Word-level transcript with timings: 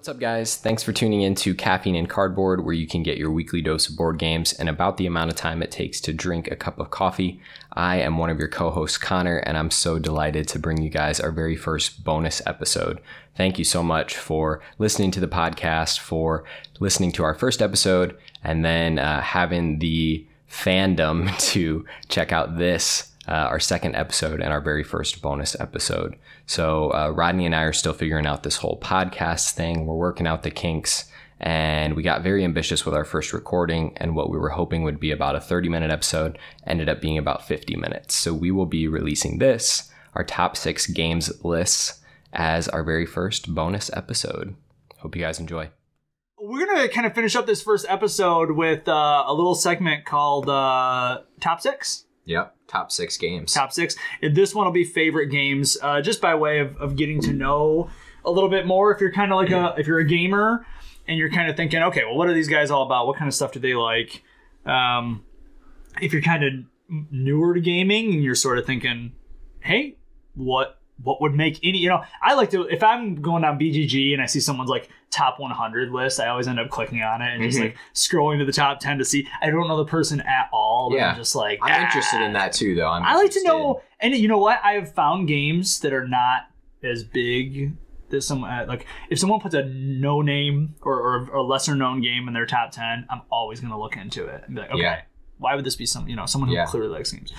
What's 0.00 0.08
up, 0.08 0.18
guys? 0.18 0.56
Thanks 0.56 0.82
for 0.82 0.94
tuning 0.94 1.20
in 1.20 1.34
to 1.34 1.54
Caffeine 1.54 1.94
and 1.94 2.08
Cardboard, 2.08 2.64
where 2.64 2.72
you 2.72 2.86
can 2.86 3.02
get 3.02 3.18
your 3.18 3.30
weekly 3.30 3.60
dose 3.60 3.86
of 3.86 3.98
board 3.98 4.16
games 4.16 4.54
and 4.54 4.66
about 4.66 4.96
the 4.96 5.04
amount 5.04 5.28
of 5.28 5.36
time 5.36 5.62
it 5.62 5.70
takes 5.70 6.00
to 6.00 6.14
drink 6.14 6.50
a 6.50 6.56
cup 6.56 6.78
of 6.78 6.88
coffee. 6.88 7.38
I 7.74 7.96
am 7.96 8.16
one 8.16 8.30
of 8.30 8.38
your 8.38 8.48
co 8.48 8.70
hosts, 8.70 8.96
Conner, 8.96 9.36
and 9.40 9.58
I'm 9.58 9.70
so 9.70 9.98
delighted 9.98 10.48
to 10.48 10.58
bring 10.58 10.80
you 10.80 10.88
guys 10.88 11.20
our 11.20 11.30
very 11.30 11.54
first 11.54 12.02
bonus 12.02 12.40
episode. 12.46 12.98
Thank 13.36 13.58
you 13.58 13.64
so 13.66 13.82
much 13.82 14.16
for 14.16 14.62
listening 14.78 15.10
to 15.10 15.20
the 15.20 15.28
podcast, 15.28 15.98
for 15.98 16.44
listening 16.78 17.12
to 17.12 17.22
our 17.22 17.34
first 17.34 17.60
episode, 17.60 18.16
and 18.42 18.64
then 18.64 18.98
uh, 18.98 19.20
having 19.20 19.80
the 19.80 20.26
fandom 20.50 21.38
to 21.50 21.84
check 22.08 22.32
out 22.32 22.56
this 22.56 23.09
uh, 23.30 23.46
our 23.48 23.60
second 23.60 23.94
episode 23.94 24.40
and 24.40 24.52
our 24.52 24.60
very 24.60 24.82
first 24.82 25.22
bonus 25.22 25.58
episode. 25.60 26.16
So, 26.46 26.92
uh, 26.92 27.10
Rodney 27.10 27.46
and 27.46 27.54
I 27.54 27.62
are 27.62 27.72
still 27.72 27.92
figuring 27.92 28.26
out 28.26 28.42
this 28.42 28.56
whole 28.56 28.80
podcast 28.80 29.52
thing. 29.52 29.86
We're 29.86 29.94
working 29.94 30.26
out 30.26 30.42
the 30.42 30.50
kinks, 30.50 31.04
and 31.38 31.94
we 31.94 32.02
got 32.02 32.24
very 32.24 32.44
ambitious 32.44 32.84
with 32.84 32.94
our 32.94 33.04
first 33.04 33.32
recording. 33.32 33.96
And 33.98 34.16
what 34.16 34.30
we 34.30 34.38
were 34.38 34.50
hoping 34.50 34.82
would 34.82 34.98
be 34.98 35.12
about 35.12 35.36
a 35.36 35.40
30 35.40 35.68
minute 35.68 35.92
episode 35.92 36.38
ended 36.66 36.88
up 36.88 37.00
being 37.00 37.18
about 37.18 37.46
50 37.46 37.76
minutes. 37.76 38.16
So, 38.16 38.34
we 38.34 38.50
will 38.50 38.66
be 38.66 38.88
releasing 38.88 39.38
this, 39.38 39.88
our 40.14 40.24
top 40.24 40.56
six 40.56 40.88
games 40.88 41.44
lists, 41.44 42.00
as 42.32 42.68
our 42.68 42.82
very 42.82 43.06
first 43.06 43.54
bonus 43.54 43.92
episode. 43.94 44.56
Hope 44.98 45.14
you 45.14 45.22
guys 45.22 45.38
enjoy. 45.38 45.70
We're 46.42 46.66
gonna 46.66 46.88
kind 46.88 47.06
of 47.06 47.14
finish 47.14 47.36
up 47.36 47.46
this 47.46 47.62
first 47.62 47.86
episode 47.88 48.52
with 48.52 48.88
uh, 48.88 49.24
a 49.26 49.32
little 49.32 49.54
segment 49.54 50.04
called 50.04 50.48
uh, 50.48 51.20
Top 51.38 51.60
Six. 51.60 52.06
Yep, 52.24 52.54
top 52.66 52.92
six 52.92 53.16
games. 53.16 53.52
Top 53.52 53.72
six. 53.72 53.96
This 54.22 54.54
one 54.54 54.66
will 54.66 54.72
be 54.72 54.84
favorite 54.84 55.28
games, 55.28 55.76
uh, 55.82 56.00
just 56.00 56.20
by 56.20 56.34
way 56.34 56.60
of, 56.60 56.76
of 56.76 56.96
getting 56.96 57.20
to 57.22 57.32
know 57.32 57.90
a 58.24 58.30
little 58.30 58.50
bit 58.50 58.66
more. 58.66 58.94
If 58.94 59.00
you're 59.00 59.12
kind 59.12 59.32
of 59.32 59.36
like 59.36 59.50
a 59.50 59.74
if 59.78 59.86
you're 59.86 59.98
a 59.98 60.04
gamer 60.04 60.66
and 61.08 61.18
you're 61.18 61.30
kind 61.30 61.50
of 61.50 61.56
thinking, 61.56 61.82
okay, 61.82 62.04
well, 62.04 62.16
what 62.16 62.28
are 62.28 62.34
these 62.34 62.48
guys 62.48 62.70
all 62.70 62.82
about? 62.84 63.06
What 63.06 63.16
kind 63.16 63.28
of 63.28 63.34
stuff 63.34 63.52
do 63.52 63.60
they 63.60 63.74
like? 63.74 64.22
Um, 64.66 65.24
if 66.00 66.12
you're 66.12 66.22
kind 66.22 66.44
of 66.44 66.52
newer 67.10 67.54
to 67.54 67.60
gaming 67.60 68.12
and 68.12 68.22
you're 68.22 68.34
sort 68.34 68.58
of 68.58 68.66
thinking, 68.66 69.12
hey, 69.60 69.96
what 70.34 70.80
what 71.02 71.20
would 71.20 71.34
make 71.34 71.58
any 71.62 71.78
you 71.78 71.88
know 71.88 72.02
i 72.22 72.34
like 72.34 72.50
to 72.50 72.66
if 72.66 72.82
i'm 72.82 73.20
going 73.22 73.42
down 73.42 73.58
bgg 73.58 74.12
and 74.12 74.20
i 74.20 74.26
see 74.26 74.40
someone's 74.40 74.68
like 74.68 74.88
top 75.10 75.40
100 75.40 75.90
list 75.90 76.20
i 76.20 76.28
always 76.28 76.46
end 76.46 76.60
up 76.60 76.70
clicking 76.70 77.02
on 77.02 77.20
it 77.20 77.34
and 77.34 77.42
just 77.42 77.58
Mhm. 77.58 77.62
like 77.62 77.76
scrolling 77.94 78.38
to 78.38 78.44
the 78.44 78.52
top 78.52 78.78
10 78.78 78.98
to 78.98 79.04
see 79.04 79.26
i 79.42 79.50
don't 79.50 79.66
know 79.66 79.76
the 79.76 79.84
person 79.84 80.20
at 80.20 80.48
all 80.52 80.88
but 80.90 80.96
Yeah. 80.98 81.10
i'm 81.10 81.16
just 81.16 81.34
like 81.34 81.58
I'm 81.62 81.72
"Ah." 81.72 81.84
interested 81.84 82.22
in 82.22 82.32
that 82.34 82.52
too, 82.52 82.74
though. 82.76 82.88
I'm 82.88 83.02
i 83.02 83.16
like 83.16 83.32
to 83.32 83.42
know 83.42 83.82
and 84.00 84.14
you 84.14 84.28
know 84.28 84.38
what 84.38 84.60
i 84.64 84.72
have 84.74 84.92
found 84.94 85.26
games 85.26 85.80
that 85.80 85.92
are 85.92 86.06
not 86.06 86.42
as 86.84 87.02
big 87.04 87.72
that 88.10 88.22
some 88.22 88.42
uh, 88.44 88.64
like 88.66 88.86
if 89.08 89.18
someone 89.18 89.38
puts 89.40 89.54
a 89.54 89.64
no 89.64 90.20
name 90.22 90.74
or, 90.82 90.94
or, 90.94 91.28
or 91.30 91.36
a 91.38 91.42
lesser 91.42 91.74
known 91.74 92.00
game 92.00 92.26
in 92.28 92.34
their 92.34 92.46
top 92.46 92.70
10 92.70 93.06
i'm 93.10 93.22
always 93.32 93.58
going 93.60 93.72
to 93.72 93.78
look 93.78 93.96
into 93.96 94.26
it 94.26 94.42
and 94.46 94.54
be 94.54 94.60
like 94.62 94.70
okay 94.70 94.80
Yeah. 94.82 95.00
why 95.38 95.54
would 95.56 95.64
this 95.64 95.76
be 95.76 95.86
some 95.86 96.08
you 96.08 96.14
know 96.16 96.26
someone 96.26 96.48
who 96.48 96.54
Yeah. 96.54 96.66
clearly 96.66 96.88
likes 96.88 97.10
games 97.12 97.32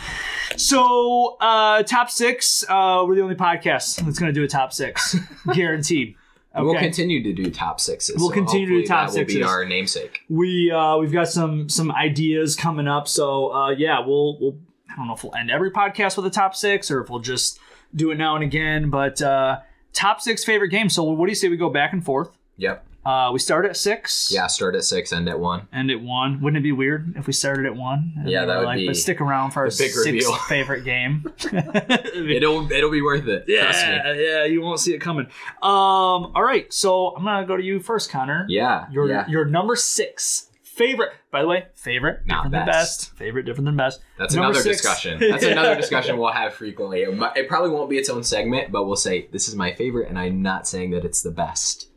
so 0.57 1.37
uh 1.39 1.83
top 1.83 2.09
six 2.09 2.63
uh 2.69 3.03
we're 3.07 3.15
the 3.15 3.21
only 3.21 3.35
podcast 3.35 4.03
that's 4.03 4.19
going 4.19 4.33
to 4.33 4.37
do 4.37 4.43
a 4.43 4.47
top 4.47 4.73
six 4.73 5.15
guaranteed 5.53 6.15
And 6.53 6.65
We'll 6.65 6.75
continue 6.75 7.23
to 7.23 7.31
do 7.33 7.49
top 7.49 7.79
sixes. 7.79 8.17
We'll 8.17 8.27
so 8.29 8.33
continue 8.33 8.67
to 8.67 8.81
do 8.81 8.85
top 8.87 9.09
that 9.11 9.17
will 9.17 9.25
be 9.25 9.33
sixes. 9.35 9.49
our 9.51 9.63
namesake. 9.65 10.21
we 10.29 10.69
uh 10.71 10.97
we've 10.97 11.11
got 11.13 11.29
some 11.29 11.69
some 11.69 11.91
ideas 11.91 12.55
coming 12.55 12.87
up 12.87 13.07
so 13.07 13.53
uh 13.53 13.69
yeah 13.69 13.99
we'll 14.05 14.37
we'll 14.39 14.57
i 14.91 14.95
don't 14.97 15.07
know 15.07 15.13
if 15.13 15.23
we'll 15.23 15.33
end 15.35 15.49
every 15.49 15.71
podcast 15.71 16.17
with 16.17 16.25
a 16.25 16.29
top 16.29 16.53
six 16.55 16.91
or 16.91 17.01
if 17.01 17.09
we'll 17.09 17.21
just 17.21 17.57
do 17.95 18.11
it 18.11 18.15
now 18.17 18.35
and 18.35 18.43
again 18.43 18.89
but 18.89 19.21
uh 19.21 19.59
top 19.93 20.19
six 20.19 20.43
favorite 20.43 20.69
games 20.69 20.93
so 20.93 21.03
what 21.03 21.25
do 21.25 21.31
you 21.31 21.35
say 21.35 21.47
we 21.47 21.55
go 21.57 21.69
back 21.69 21.93
and 21.93 22.03
forth 22.03 22.37
Yep. 22.57 22.85
Uh 23.05 23.29
we 23.33 23.39
start 23.39 23.65
at 23.65 23.75
six 23.75 24.29
Yeah. 24.31 24.47
Start 24.47 24.75
at 24.75 24.83
six, 24.83 25.11
end 25.11 25.27
at 25.27 25.39
one. 25.39 25.67
end 25.73 25.89
at 25.91 26.01
one 26.01 26.39
wouldn't 26.41 26.59
it 26.59 26.63
be 26.63 26.71
weird 26.71 27.13
if 27.17 27.25
we 27.27 27.33
started 27.33 27.65
at 27.65 27.75
one 27.75 28.13
Yeah, 28.25 28.45
that 28.45 28.65
would 28.65 28.75
be 28.75 28.87
but 28.87 28.95
stick 28.97 29.19
around 29.21 29.51
for 29.51 29.61
our 29.61 29.65
big 29.67 29.73
sixth 29.73 30.05
reveal. 30.05 30.33
favorite 30.47 30.83
game 30.83 31.25
It'll 31.51 32.71
it'll 32.71 32.91
be 32.91 33.01
worth 33.01 33.27
it. 33.27 33.45
Trust 33.47 33.87
me. 33.87 33.93
yeah 33.93 34.13
yeah 34.13 34.45
you 34.45 34.61
won't 34.61 34.79
see 34.79 34.93
it 34.93 34.99
coming 34.99 35.25
um 35.61 36.31
all 36.35 36.43
right 36.43 36.71
so 36.71 37.15
i'm 37.15 37.23
gonna 37.23 37.45
go 37.47 37.57
to 37.57 37.63
you 37.63 37.79
first 37.79 38.09
conner 38.09 38.45
Yeah. 38.49 38.85
Your 38.91 39.07
yeah. 39.09 39.27
your 39.27 39.45
number 39.45 39.75
six 39.75 40.47
favorite. 40.63 41.11
By 41.31 41.41
the 41.41 41.47
way, 41.47 41.65
favorite 41.75 42.21
Not 42.25 42.43
different 42.45 42.51
than 42.53 42.65
best. 42.65 42.99
best. 43.11 43.17
Favorite 43.17 43.43
different 43.43 43.65
than 43.65 43.77
best. 43.77 44.01
That's 44.17 44.33
Number 44.33 44.49
another 44.51 44.63
six. 44.63 44.77
discussion. 44.81 45.19
That's 45.19 45.43
another 45.43 45.75
discussion 45.75 46.17
we'll 46.17 46.31
have 46.31 46.53
frequently. 46.53 47.01
It 47.03 47.47
probably 47.47 47.69
won't 47.69 47.89
be 47.89 47.97
its 47.97 48.09
own 48.09 48.23
segment, 48.23 48.71
but 48.71 48.85
we'll 48.85 48.95
say 48.95 49.27
this 49.31 49.47
is 49.47 49.55
my 49.55 49.73
favorite, 49.73 50.09
and 50.09 50.17
I'm 50.17 50.41
not 50.41 50.67
saying 50.67 50.91
that 50.91 51.05
it's 51.05 51.21
the 51.21 51.29
best. 51.31 51.87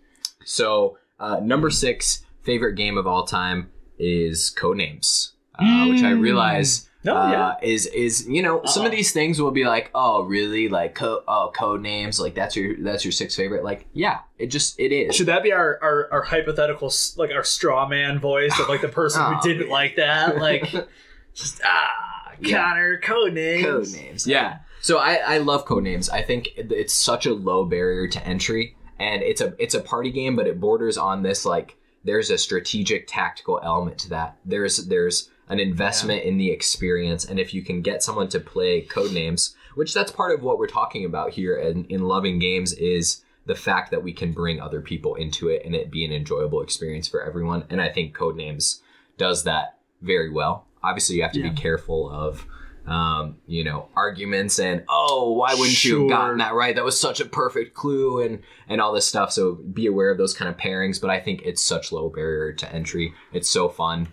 So, 0.45 0.99
uh, 1.21 1.41
number 1.41 1.71
six 1.71 2.25
favorite 2.43 2.75
game 2.75 2.99
of 2.99 3.07
all 3.07 3.25
time 3.27 3.71
is 3.99 4.55
Codenames, 4.59 5.33
uh, 5.59 5.87
which 5.87 6.03
I 6.03 6.13
Mm. 6.13 6.21
realize 6.21 6.89
Oh, 7.07 7.13
uh, 7.15 7.31
yeah. 7.31 7.55
is 7.63 7.85
is 7.87 8.27
you 8.27 8.43
know 8.43 8.63
some 8.65 8.87
of 8.87 8.91
these 8.91 9.13
things 9.13 9.39
will 9.41 9.51
be 9.51 9.65
like 9.65 9.91
oh 9.95 10.23
really 10.23 10.71
like 10.71 10.95
co- 10.95 11.23
oh 11.29 11.53
code 11.55 11.83
names 11.83 12.19
like 12.19 12.35
that's 12.35 12.57
your 12.57 12.77
that's 12.83 13.05
your 13.05 13.13
sixth 13.13 13.37
favorite 13.37 13.63
like 13.63 13.85
yeah 13.93 14.21
it 14.39 14.47
just 14.47 14.81
it 14.81 14.91
is 14.91 15.15
Should 15.15 15.27
that 15.27 15.43
be 15.43 15.53
our, 15.53 15.79
our, 15.83 16.09
our 16.11 16.23
hypothetical, 16.23 16.91
like 17.19 17.31
our 17.31 17.45
straw 17.45 17.87
man 17.87 18.19
voice 18.21 18.59
of 18.59 18.71
like 18.71 18.81
the 18.81 18.89
person 18.89 19.21
Oh, 19.27 19.35
who 19.35 19.41
didn't 19.43 19.69
like 19.69 19.97
that? 19.97 20.39
Like, 20.39 20.63
just, 21.35 21.61
ah, 21.63 22.33
Yeah. 22.41 22.63
Conner, 22.65 22.99
code 23.03 23.35
names. 23.35 23.65
code 23.65 23.89
names. 24.03 24.27
Yeah. 24.27 24.59
So 24.81 24.97
I, 24.99 25.17
I 25.17 25.39
love 25.39 25.67
code 25.67 25.83
names. 25.85 26.09
I 26.09 26.23
think 26.23 26.49
it's 26.57 26.95
such 26.95 27.27
a 27.27 27.35
low 27.35 27.65
barrier 27.67 28.09
to 28.09 28.27
entry, 28.27 28.77
and 28.99 29.23
it's 29.23 29.41
a 29.41 29.55
it's 29.59 29.75
a 29.75 29.81
party 29.81 30.11
game, 30.11 30.37
but 30.37 30.47
it 30.47 30.61
borders 30.61 30.97
on 30.99 31.23
this 31.23 31.45
like 31.45 31.77
there's 32.05 32.31
a 32.31 32.39
strategic 32.39 33.07
tactical 33.07 33.61
element 33.63 33.99
to 33.99 34.09
that. 34.11 34.37
There's 34.45 34.77
there's 34.87 35.31
an 35.49 35.61
investment 35.61 36.23
in 36.23 36.39
the 36.39 36.51
experience, 36.51 37.25
and 37.25 37.39
if 37.39 37.53
you 37.53 37.63
can 37.63 37.83
get 37.83 38.03
someone 38.03 38.29
to 38.29 38.41
play 38.41 38.81
code 38.81 39.13
names, 39.13 39.55
which 39.75 39.93
that's 39.93 40.11
part 40.11 40.35
of 40.35 40.43
what 40.43 40.59
we're 40.59 40.67
talking 40.67 41.05
about 41.05 41.33
here 41.33 41.57
in, 41.57 41.85
in 41.87 42.03
loving 42.03 42.39
games 42.39 42.73
is 42.75 43.23
the 43.47 43.55
fact 43.55 43.91
that 43.91 44.03
we 44.03 44.13
can 44.13 44.33
bring 44.33 44.59
other 44.59 44.81
people 44.81 45.15
into 45.17 45.49
it 45.51 45.63
and 45.67 45.75
it 45.75 45.91
be 45.91 46.03
an 46.05 46.13
enjoyable 46.13 46.63
experience 46.63 47.07
for 47.07 47.23
everyone. 47.23 47.65
And 47.69 47.79
I 47.79 47.91
think 47.91 48.17
Codenames 48.17 48.81
does 49.19 49.45
that 49.45 49.77
very 50.01 50.31
well. 50.31 50.67
Obviously, 50.83 51.17
you 51.17 51.23
have 51.23 51.33
to 51.33 51.41
Yeah. 51.41 51.51
be 51.51 51.57
careful 51.57 52.09
of, 52.09 52.47
um, 52.87 53.37
you 53.47 53.65
know, 53.65 53.89
arguments 53.97 54.59
and 54.59 54.85
oh, 54.89 55.33
why 55.33 55.55
wouldn't 55.55 55.83
you 55.85 56.01
have 56.01 56.09
gotten 56.11 56.39
that 56.39 56.55
right? 56.55 56.75
That 56.75 56.85
was 56.85 57.01
such 57.01 57.21
a 57.21 57.25
perfect 57.25 57.75
clue 57.75 58.23
and 58.23 58.43
and 58.69 58.81
all 58.81 58.93
this 58.93 59.07
stuff. 59.07 59.33
So 59.33 59.55
be 59.55 59.87
aware 59.87 60.11
of 60.11 60.19
those 60.19 60.35
kind 60.35 60.49
of 60.49 60.57
pairings. 60.57 61.01
But 61.01 61.11
I 61.11 61.21
think 61.21 61.43
it's 61.45 61.63
such 61.63 61.93
low 61.93 62.09
barrier 62.11 62.53
to 62.53 62.73
entry. 62.73 63.15
It's 63.33 63.49
so 63.49 63.69
fun. 63.69 64.09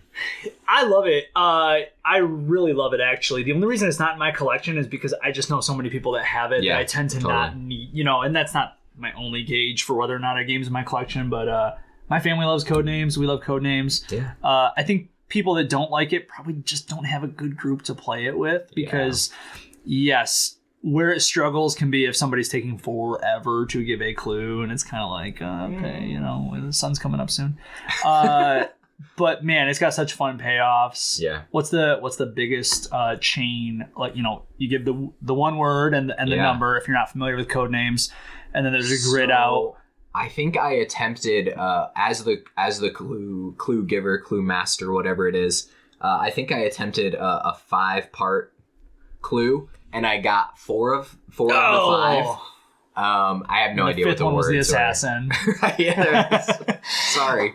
I 0.66 0.84
love 0.84 1.06
it. 1.06 1.26
Uh, 1.36 1.80
I 2.04 2.18
really 2.18 2.72
love 2.72 2.94
it, 2.94 3.00
actually. 3.00 3.42
The 3.42 3.52
only 3.52 3.66
reason 3.66 3.88
it's 3.88 3.98
not 3.98 4.14
in 4.14 4.18
my 4.18 4.30
collection 4.30 4.78
is 4.78 4.86
because 4.86 5.14
I 5.22 5.30
just 5.32 5.50
know 5.50 5.60
so 5.60 5.74
many 5.74 5.90
people 5.90 6.12
that 6.12 6.24
have 6.24 6.52
it 6.52 6.62
Yeah, 6.62 6.74
that 6.74 6.80
I 6.80 6.84
tend 6.84 7.10
to 7.10 7.16
totally. 7.16 7.32
not 7.34 7.56
need, 7.56 7.90
you 7.92 8.04
know, 8.04 8.22
and 8.22 8.34
that's 8.34 8.54
not 8.54 8.78
my 8.96 9.12
only 9.14 9.42
gauge 9.42 9.82
for 9.84 9.94
whether 9.94 10.14
or 10.14 10.18
not 10.18 10.38
a 10.38 10.44
game's 10.44 10.66
in 10.66 10.72
my 10.72 10.82
collection, 10.82 11.30
but 11.30 11.48
uh, 11.48 11.74
my 12.10 12.20
family 12.20 12.44
loves 12.46 12.62
code 12.64 12.84
names. 12.84 13.16
We 13.18 13.26
love 13.26 13.40
code 13.40 13.62
names. 13.62 14.04
Yeah. 14.10 14.32
Uh, 14.42 14.70
I 14.76 14.82
think 14.82 15.08
people 15.32 15.54
that 15.54 15.70
don't 15.70 15.90
like 15.90 16.12
it 16.12 16.28
probably 16.28 16.52
just 16.62 16.88
don't 16.90 17.04
have 17.04 17.24
a 17.24 17.26
good 17.26 17.56
group 17.56 17.80
to 17.80 17.94
play 17.94 18.26
it 18.26 18.36
with 18.36 18.70
because, 18.74 19.32
yes, 19.84 20.56
where 20.82 21.10
it 21.10 21.20
struggles 21.20 21.74
can 21.74 21.90
be 21.90 22.04
if 22.04 22.14
somebody's 22.14 22.50
taking 22.50 22.76
forever 22.76 23.64
to 23.66 23.82
give 23.82 24.02
a 24.02 24.12
clue, 24.12 24.60
and 24.62 24.70
it's 24.70 24.84
kind 24.84 25.02
of 25.02 25.10
like, 25.10 25.40
uh, 25.40 25.68
okay, 25.72 26.04
you 26.06 26.20
know, 26.20 26.54
the 26.66 26.72
sun's 26.72 26.98
coming 26.98 27.18
up 27.18 27.30
soon. 27.30 27.56
Uh, 28.04 28.64
but 29.16 29.42
man, 29.42 29.68
it's 29.68 29.78
got 29.78 29.94
such 29.94 30.12
fun 30.12 30.38
payoffs. 30.38 31.18
Yeah. 31.18 31.42
What's 31.50 31.70
the 31.70 31.96
what's 32.00 32.16
the 32.16 32.26
biggest 32.26 32.88
uh, 32.92 33.16
chain? 33.16 33.86
Like 33.96 34.14
you 34.16 34.22
know, 34.22 34.42
you 34.58 34.68
give 34.68 34.84
the 34.84 35.10
the 35.22 35.34
one 35.34 35.56
word 35.56 35.94
and 35.94 36.12
and 36.18 36.30
the 36.30 36.36
Yeah. 36.36 36.42
number 36.42 36.76
if 36.76 36.86
you're 36.86 36.96
not 36.96 37.10
familiar 37.10 37.36
with 37.36 37.48
code 37.48 37.70
names, 37.70 38.12
and 38.52 38.66
then 38.66 38.72
there's 38.72 38.92
a 38.92 39.10
grid 39.10 39.30
So, 39.30 39.34
out. 39.34 39.76
I 40.14 40.28
think 40.28 40.56
I 40.58 40.72
attempted 40.72 41.48
uh, 41.54 41.88
as 41.96 42.24
the 42.24 42.42
as 42.56 42.78
the 42.80 42.90
clue 42.90 43.54
clue 43.58 43.84
giver, 43.84 44.18
clue 44.18 44.42
master, 44.42 44.92
whatever 44.92 45.26
it 45.28 45.34
is. 45.34 45.70
Uh, 46.00 46.18
I 46.20 46.30
think 46.30 46.50
I 46.52 46.58
attempted 46.58 47.14
a, 47.14 47.48
a 47.50 47.54
five 47.54 48.12
part 48.12 48.52
clue, 49.22 49.68
and 49.92 50.06
I 50.06 50.18
got 50.20 50.58
four 50.58 50.94
of 50.94 51.16
four 51.30 51.52
out 51.52 51.74
of 51.74 51.80
the 51.86 51.96
five. 51.96 52.38
Um, 52.94 53.46
I 53.48 53.60
have 53.60 53.74
no 53.74 53.86
And 53.86 53.94
idea 53.94 54.04
the 54.04 54.10
what 54.10 54.18
the 54.18 54.24
one 54.26 54.34
was 54.34 54.48
the 54.48 54.56
words 54.56 54.70
are. 54.72 54.76
assassin. 54.90 55.30
yeah, 55.78 56.28
there 56.28 56.80
sorry, 57.14 57.54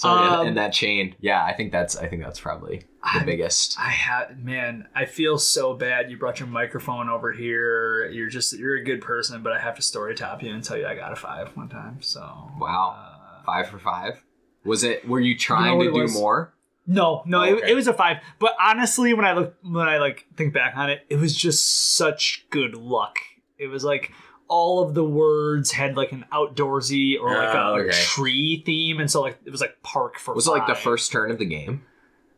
sorry. 0.00 0.28
Um, 0.28 0.46
in 0.48 0.54
that 0.54 0.72
chain, 0.72 1.14
yeah, 1.20 1.44
I 1.44 1.52
think 1.52 1.72
that's 1.72 1.96
I 1.96 2.06
think 2.08 2.22
that's 2.22 2.40
probably 2.40 2.78
the 2.78 3.20
I- 3.20 3.24
biggest. 3.24 3.78
I 3.78 3.90
have 3.90 4.38
man, 4.38 4.88
I 4.94 5.04
feel 5.06 5.38
so 5.38 5.74
bad. 5.74 6.10
You 6.10 6.16
brought 6.16 6.40
your 6.40 6.48
microphone 6.48 7.08
over 7.08 7.32
here. 7.32 8.06
You're 8.06 8.28
just 8.28 8.56
you're 8.58 8.76
a 8.76 8.84
good 8.84 9.00
person, 9.00 9.42
but 9.42 9.52
I 9.52 9.58
have 9.60 9.76
to 9.76 9.82
story 9.82 10.14
top 10.14 10.42
you 10.42 10.52
and 10.52 10.62
tell 10.64 10.76
you 10.76 10.86
I 10.86 10.94
got 10.94 11.12
a 11.12 11.16
five 11.16 11.56
one 11.56 11.68
time. 11.68 11.98
So 12.02 12.20
Wow, 12.58 12.96
uh, 12.98 13.42
five 13.44 13.68
for 13.68 13.78
five. 13.78 14.22
Was 14.64 14.84
it? 14.84 15.06
Were 15.08 15.20
you 15.20 15.36
trying 15.38 15.76
what 15.78 15.84
to 15.84 15.92
do 15.92 16.00
was? 16.02 16.14
more? 16.14 16.54
no, 16.86 17.22
no, 17.26 17.42
it, 17.42 17.52
Okay. 17.54 17.70
it 17.70 17.74
was 17.74 17.86
a 17.86 17.92
five. 17.94 18.18
But 18.38 18.54
honestly, 18.60 19.14
when 19.14 19.24
I 19.24 19.32
look 19.34 19.54
when 19.62 19.86
I 19.88 19.98
like 19.98 20.26
think 20.36 20.52
back 20.52 20.76
on 20.76 20.90
it, 20.90 21.04
it 21.08 21.16
was 21.16 21.34
just 21.36 21.96
such 21.96 22.46
good 22.50 22.74
luck. 22.74 23.16
It 23.58 23.68
was 23.68 23.84
like 23.84 24.10
all 24.50 24.82
of 24.82 24.92
the 24.94 25.04
words 25.04 25.70
had 25.70 25.96
like 25.96 26.12
an 26.12 26.26
outdoorsy 26.32 27.18
or 27.18 27.30
like 27.34 27.54
Oh, 27.54 27.76
a 27.76 27.80
okay. 27.84 27.92
tree 27.92 28.62
theme, 28.66 29.00
and 29.00 29.10
so 29.10 29.22
like 29.22 29.38
it 29.46 29.50
was 29.50 29.60
like 29.62 29.82
park 29.82 30.18
for. 30.18 30.34
Was 30.34 30.46
it 30.46 30.50
like 30.50 30.66
the 30.66 30.74
five. 30.74 30.82
first 30.82 31.10
turn 31.12 31.30
of 31.30 31.38
the 31.38 31.46
game? 31.46 31.82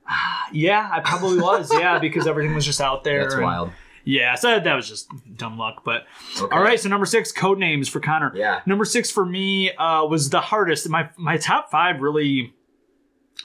Yeah, 0.53 0.87
I 0.93 1.01
probably 1.01 1.41
was. 1.41 1.73
Yeah, 1.73 1.99
because 1.99 2.27
everything 2.27 2.55
was 2.55 2.67
just 2.67 2.81
out 2.81 3.05
there. 3.05 3.23
That's 3.23 3.35
and- 3.35 3.43
wild. 3.43 3.71
Yeah, 4.05 4.35
so 4.35 4.59
that 4.61 4.75
was 4.75 4.89
just 4.89 5.09
dumb 5.37 5.57
luck. 5.57 5.83
But 5.85 6.05
Okay. 6.41 6.55
all 6.55 6.61
right, 6.63 6.79
so 6.79 6.89
number 6.89 7.07
six, 7.07 7.31
code 7.33 7.59
names 7.59 7.89
for 7.89 8.01
Conner. 8.01 8.33
Yeah. 8.35 8.61
Number 8.67 8.85
six 8.85 9.11
for 9.13 9.25
me 9.25 9.73
uh, 9.77 10.05
was 10.05 10.29
the 10.31 10.41
hardest. 10.41 10.89
My 10.89 11.09
my 11.17 11.37
top 11.39 11.71
five 11.71 12.01
really 12.03 12.53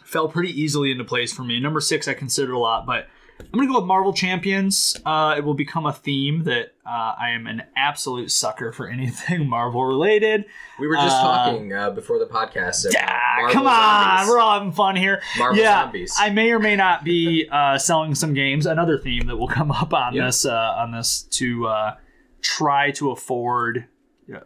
fell 0.03 0.27
pretty 0.27 0.49
easily 0.59 0.91
into 0.91 1.03
place 1.05 1.31
for 1.31 1.43
me. 1.43 1.59
Number 1.59 1.79
six, 1.79 2.07
I 2.07 2.15
considered 2.15 2.53
a 2.53 2.57
lot, 2.59 2.85
but 2.87 3.07
I'm 3.39 3.59
gonna 3.59 3.67
go 3.71 3.79
with 3.79 3.87
Marvel 3.87 4.13
Champions. 4.13 4.95
Uh, 5.05 5.35
it 5.37 5.43
will 5.43 5.53
become 5.53 5.85
a 5.85 5.93
theme 5.93 6.43
that 6.45 6.73
uh, 6.85 7.13
I 7.19 7.31
am 7.31 7.45
an 7.47 7.63
absolute 7.75 8.31
sucker 8.31 8.71
for 8.71 8.87
anything 8.87 9.47
Marvel 9.49 9.85
related. 9.85 10.45
We 10.79 10.87
were 10.87 10.95
just 10.95 11.15
Uh, 11.15 11.21
talking 11.23 11.73
uh, 11.73 11.91
before 11.91 12.17
the 12.19 12.25
podcast. 12.25 12.85
Yeah, 12.91 13.17
come 13.51 13.67
on, 13.67 14.17
zombies. 14.17 14.29
we're 14.29 14.39
all 14.39 14.53
having 14.53 14.71
fun 14.71 14.95
here. 14.95 15.21
Marvel 15.37 15.61
yeah, 15.61 15.83
zombies. 15.83 16.15
I 16.17 16.29
may 16.31 16.51
or 16.51 16.59
may 16.59 16.75
not 16.75 17.03
be 17.03 17.47
uh, 17.51 17.77
selling 17.77 18.15
some 18.15 18.33
games. 18.33 18.65
Another 18.65 18.97
theme 18.97 19.27
that 19.27 19.37
will 19.37 19.47
come 19.47 19.71
up 19.71 19.93
on 19.93 20.13
Yeah. 20.13 20.25
this 20.25 20.45
uh, 20.45 20.75
on 20.77 20.91
this 20.91 21.21
to 21.31 21.67
uh, 21.67 21.95
try 22.41 22.91
to 22.91 23.11
afford. 23.11 23.85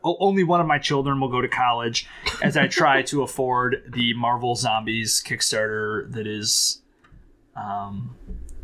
Only 0.04 0.44
one 0.44 0.62
of 0.62 0.68
my 0.68 0.78
children 0.78 1.20
will 1.20 1.32
go 1.32 1.42
to 1.42 1.48
college 1.48 2.08
as 2.44 2.56
I 2.56 2.68
try 2.68 3.02
to 3.04 3.24
afford 3.24 3.84
the 3.92 4.14
Marvel 4.14 4.54
Zombies 4.56 5.24
Kickstarter. 5.26 6.12
That 6.12 6.28
is, 6.28 6.84
um, 7.56 8.16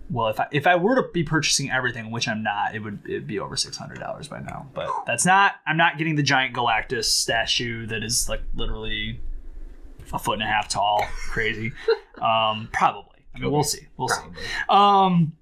well, 0.10 0.28
if 0.28 0.40
I 0.40 0.48
if 0.52 0.68
I 0.68 0.76
were 0.76 0.96
to 0.96 1.04
be 1.12 1.24
purchasing 1.24 1.70
everything, 1.70 2.12
which 2.12 2.28
I'm 2.28 2.44
not, 2.44 2.76
it 2.76 2.80
would 2.80 3.00
it'd 3.06 3.28
be 3.28 3.40
over 3.40 3.56
six 3.56 3.76
hundred 3.78 4.00
dollars 4.00 4.28
by 4.28 4.40
now. 4.40 4.68
But 4.74 4.90
that's 5.06 5.26
not. 5.26 5.56
I'm 5.66 5.78
not 5.78 5.98
getting 5.98 6.16
the 6.16 6.24
giant 6.24 6.56
Galactus 6.56 7.06
statue 7.06 7.86
that 7.88 8.04
is 8.04 8.30
like 8.30 8.42
literally 8.56 9.20
a 10.14 10.20
foot 10.20 10.34
and 10.34 10.44
a 10.44 10.48
half 10.48 10.70
tall. 10.70 11.06
Crazy. 11.30 11.74
um, 12.22 12.70
probably. 12.72 13.20
I 13.36 13.40
mean, 13.40 13.52
we'll 13.52 13.64
see. 13.64 13.88
We'll 13.98 14.08
see. 14.08 14.24
Um, 14.70 15.34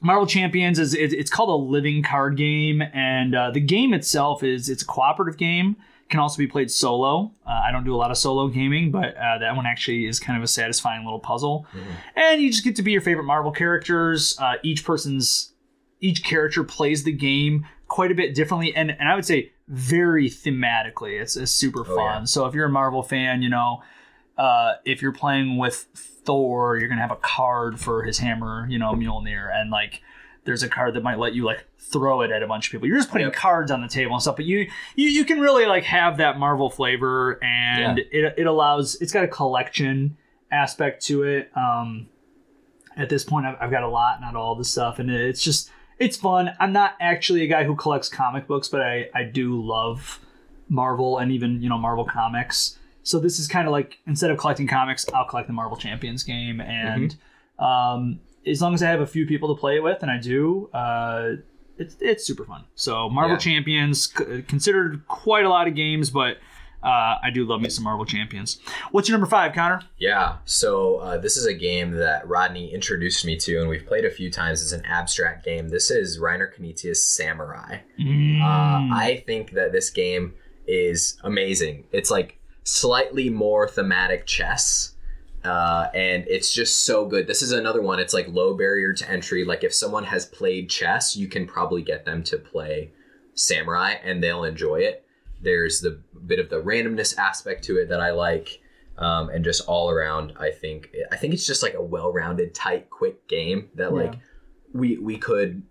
Marvel 0.00 0.26
Champions 0.26 0.78
is 0.78 0.94
it, 0.94 1.12
it's 1.12 1.30
called 1.30 1.48
a 1.48 1.64
living 1.70 2.02
card 2.02 2.36
game, 2.36 2.82
and 2.82 3.34
uh, 3.34 3.50
the 3.50 3.60
game 3.60 3.92
itself 3.92 4.42
is 4.42 4.68
it's 4.68 4.82
a 4.82 4.86
cooperative 4.86 5.36
game. 5.36 5.76
Can 6.08 6.20
also 6.20 6.38
be 6.38 6.46
played 6.46 6.70
solo. 6.70 7.32
Uh, 7.46 7.50
I 7.66 7.70
don't 7.70 7.84
do 7.84 7.94
a 7.94 7.98
lot 7.98 8.10
of 8.10 8.16
solo 8.16 8.48
gaming, 8.48 8.90
but 8.90 9.14
uh, 9.16 9.38
that 9.38 9.54
one 9.54 9.66
actually 9.66 10.06
is 10.06 10.18
kind 10.18 10.36
of 10.38 10.42
a 10.42 10.46
satisfying 10.46 11.04
little 11.04 11.20
puzzle. 11.20 11.66
And 12.16 12.40
you 12.40 12.50
just 12.50 12.64
get 12.64 12.76
to 12.76 12.82
be 12.82 12.92
your 12.92 13.02
favorite 13.02 13.24
Marvel 13.24 13.52
characters. 13.52 14.34
Uh, 14.38 14.54
each 14.62 14.84
person's 14.84 15.52
each 16.00 16.24
character 16.24 16.64
plays 16.64 17.02
the 17.04 17.12
game 17.12 17.66
quite 17.88 18.10
a 18.10 18.14
bit 18.14 18.34
differently, 18.34 18.74
and 18.74 18.90
and 18.90 19.08
I 19.08 19.14
would 19.14 19.26
say 19.26 19.52
very 19.68 20.30
thematically. 20.30 21.20
It's, 21.20 21.36
it's 21.36 21.52
super 21.52 21.84
fun. 21.84 21.96
yeah. 21.96 22.24
So 22.24 22.46
if 22.46 22.54
you're 22.54 22.66
a 22.66 22.70
Marvel 22.70 23.02
fan, 23.02 23.42
you 23.42 23.50
know, 23.50 23.82
uh, 24.38 24.74
if 24.86 25.02
you're 25.02 25.12
playing 25.12 25.58
with 25.58 25.88
Thor, 25.94 26.78
you're 26.78 26.88
gonna 26.88 27.02
have 27.02 27.10
a 27.10 27.16
card 27.16 27.78
for 27.78 28.02
his 28.04 28.18
hammer, 28.18 28.66
you 28.70 28.78
know, 28.78 28.94
Mjolnir, 28.94 29.54
and 29.54 29.70
like 29.70 30.00
there's 30.48 30.62
a 30.62 30.68
card 30.68 30.94
that 30.94 31.02
might 31.02 31.18
let 31.18 31.34
you 31.34 31.44
like 31.44 31.64
throw 31.78 32.22
it 32.22 32.30
at 32.30 32.42
a 32.42 32.46
bunch 32.46 32.66
of 32.68 32.72
people. 32.72 32.88
You're 32.88 32.96
just 32.96 33.10
putting 33.10 33.26
Yep. 33.26 33.34
cards 33.36 33.70
on 33.70 33.82
the 33.82 33.88
table 33.88 34.14
and 34.14 34.22
stuff, 34.22 34.36
but 34.36 34.46
you 34.46 34.66
you, 34.96 35.10
you 35.10 35.24
can 35.26 35.40
really 35.40 35.66
like 35.66 35.84
have 35.84 36.16
that 36.16 36.38
Marvel 36.38 36.70
flavor, 36.70 37.38
and 37.44 37.98
it 37.98 38.34
it 38.38 38.46
allows 38.46 38.94
it's 39.02 39.12
got 39.12 39.24
a 39.24 39.28
collection 39.28 40.16
aspect 40.50 41.04
to 41.06 41.22
it. 41.24 41.50
Um, 41.54 42.08
at 42.96 43.10
this 43.10 43.24
point, 43.24 43.44
I've, 43.46 43.56
I've 43.60 43.70
got 43.70 43.82
a 43.82 43.88
lot, 43.88 44.20
not 44.22 44.34
all 44.34 44.54
the 44.54 44.64
stuff, 44.64 44.98
and 44.98 45.10
it's 45.10 45.42
just 45.42 45.70
it's 45.98 46.16
fun. 46.16 46.50
I'm 46.58 46.72
not 46.72 46.94
actually 46.98 47.42
a 47.42 47.46
guy 47.46 47.64
who 47.64 47.76
collects 47.76 48.08
comic 48.08 48.46
books, 48.46 48.68
but 48.68 48.80
I 48.80 49.10
I 49.14 49.24
do 49.24 49.62
love 49.62 50.18
Marvel 50.70 51.18
and 51.18 51.30
even 51.30 51.60
you 51.60 51.68
know 51.68 51.76
Marvel 51.78 52.06
comics. 52.06 52.78
So 53.02 53.18
this 53.18 53.38
is 53.38 53.48
kind 53.48 53.68
of 53.68 53.72
like 53.72 53.98
instead 54.06 54.30
of 54.30 54.38
collecting 54.38 54.66
comics, 54.66 55.06
I'll 55.14 55.26
collect 55.26 55.46
the 55.46 55.52
Marvel 55.52 55.76
Champions 55.76 56.22
game, 56.22 56.60
and 56.60 57.14
um, 57.58 58.20
as 58.46 58.60
long 58.62 58.74
as 58.74 58.82
I 58.82 58.88
have 58.90 59.00
a 59.00 59.06
few 59.06 59.26
people 59.26 59.54
to 59.54 59.60
play 59.60 59.76
it 59.76 59.82
with, 59.82 60.02
and 60.02 60.10
I 60.10 60.18
do, 60.18 60.68
uh, 60.72 61.32
it's 61.78 61.96
it's 62.00 62.26
super 62.26 62.44
fun. 62.44 62.64
So 62.74 63.08
Marvel 63.08 63.34
Yeah. 63.34 63.38
Champions 63.38 64.12
c- 64.12 64.42
considered 64.42 65.06
quite 65.08 65.44
a 65.44 65.48
lot 65.48 65.68
of 65.68 65.74
games, 65.74 66.10
but 66.10 66.38
uh, 66.82 67.16
I 67.22 67.30
do 67.34 67.44
love 67.44 67.60
me 67.60 67.68
some 67.70 67.84
Marvel 67.84 68.04
Champions. 68.04 68.58
What's 68.92 69.08
your 69.08 69.18
number 69.18 69.28
five, 69.28 69.52
Conner? 69.52 69.82
Yeah, 69.98 70.36
so 70.44 70.96
uh, 70.98 71.18
this 71.18 71.36
is 71.36 71.44
a 71.46 71.52
game 71.54 71.90
that 71.92 72.26
Rodney 72.28 72.72
introduced 72.72 73.24
me 73.24 73.36
to, 73.38 73.58
and 73.60 73.68
we've 73.68 73.84
played 73.86 74.04
a 74.04 74.10
few 74.10 74.30
times. 74.30 74.62
It's 74.62 74.70
an 74.72 74.84
abstract 74.86 75.44
game. 75.44 75.68
This 75.70 75.90
is 75.90 76.18
Reiner 76.20 76.48
Knizia's 76.56 77.04
Samurai. 77.04 77.78
Mm. 77.98 78.40
Uh, 78.40 78.94
I 78.94 79.24
think 79.26 79.52
that 79.52 79.72
this 79.72 79.90
game 79.90 80.34
is 80.68 81.18
amazing. 81.24 81.84
It's 81.92 82.10
like 82.12 82.38
slightly 82.62 83.28
more 83.30 83.66
thematic 83.68 84.26
chess, 84.26 84.94
uh, 85.48 85.90
and 85.94 86.24
it's 86.28 86.52
just 86.52 86.84
so 86.84 87.06
good. 87.06 87.26
This 87.26 87.40
is 87.40 87.52
another 87.52 87.80
one. 87.80 87.98
It's 87.98 88.12
like 88.12 88.28
low 88.28 88.54
barrier 88.54 88.92
to 88.92 89.10
entry. 89.10 89.44
Like 89.44 89.64
if 89.64 89.72
someone 89.72 90.04
has 90.04 90.26
played 90.26 90.68
chess, 90.68 91.16
you 91.16 91.26
can 91.28 91.46
probably 91.46 91.82
get 91.82 92.04
them 92.04 92.22
to 92.24 92.36
play 92.36 92.92
Samurai, 93.34 93.94
and 94.04 94.22
they'll 94.22 94.44
enjoy 94.44 94.80
it. 94.80 95.06
There's 95.40 95.80
the 95.80 96.02
bit 96.26 96.38
of 96.38 96.50
the 96.50 96.60
randomness 96.60 97.16
aspect 97.16 97.64
to 97.64 97.78
it 97.78 97.88
that 97.88 98.00
I 98.00 98.10
like. 98.10 98.60
Um, 98.98 99.28
and 99.28 99.44
just 99.44 99.64
all 99.68 99.90
around, 99.90 100.32
I 100.40 100.50
think 100.50 100.90
I 101.12 101.16
think 101.16 101.32
it's 101.32 101.46
just 101.46 101.62
like 101.62 101.74
a 101.74 101.82
well-rounded, 101.82 102.52
tight, 102.52 102.90
quick 102.90 103.28
game 103.28 103.68
that 103.76 103.94
like 103.94 104.14
we 104.74 104.98
we 104.98 105.16
could 105.16 105.62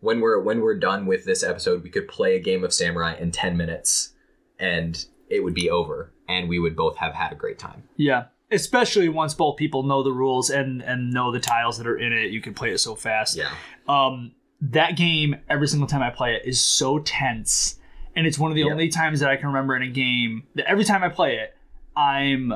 when 0.00 0.20
we're 0.20 0.40
when 0.40 0.60
we're 0.60 0.78
done 0.78 1.04
with 1.04 1.24
this 1.24 1.42
episode, 1.42 1.82
we 1.82 1.90
could 1.90 2.06
play 2.06 2.36
a 2.36 2.40
game 2.40 2.62
of 2.62 2.72
Samurai 2.72 3.16
in 3.18 3.32
ten 3.32 3.56
minutes, 3.56 4.12
and 4.60 5.04
it 5.28 5.42
would 5.42 5.54
be 5.54 5.68
over, 5.68 6.12
and 6.28 6.48
we 6.48 6.60
would 6.60 6.76
both 6.76 6.96
have 6.98 7.12
had 7.12 7.32
a 7.32 7.34
great 7.34 7.58
time. 7.58 7.82
Yeah. 7.96 8.26
Especially 8.50 9.08
once 9.08 9.34
both 9.34 9.56
people 9.56 9.82
know 9.82 10.02
the 10.02 10.12
rules 10.12 10.50
and 10.50 10.80
and 10.82 11.12
know 11.12 11.32
the 11.32 11.40
tiles 11.40 11.78
that 11.78 11.86
are 11.86 11.98
in 11.98 12.12
it, 12.12 12.30
you 12.30 12.40
can 12.40 12.54
play 12.54 12.70
it 12.70 12.78
so 12.78 12.94
fast. 12.94 13.36
Yeah, 13.36 13.50
Um, 13.88 14.32
that 14.60 14.96
game 14.96 15.36
every 15.48 15.66
single 15.68 15.88
time 15.88 16.02
I 16.02 16.10
play 16.10 16.34
it 16.36 16.42
is 16.46 16.60
so 16.60 16.98
tense, 17.00 17.78
and 18.14 18.26
it's 18.26 18.38
one 18.38 18.50
of 18.50 18.54
the 18.54 18.62
Yep. 18.62 18.70
only 18.72 18.88
times 18.88 19.20
that 19.20 19.30
I 19.30 19.36
can 19.36 19.48
remember 19.48 19.74
in 19.76 19.82
a 19.82 19.88
game 19.90 20.44
that 20.54 20.66
every 20.70 20.84
time 20.84 21.02
I 21.02 21.08
play 21.08 21.36
it, 21.38 21.56
I'm 21.96 22.52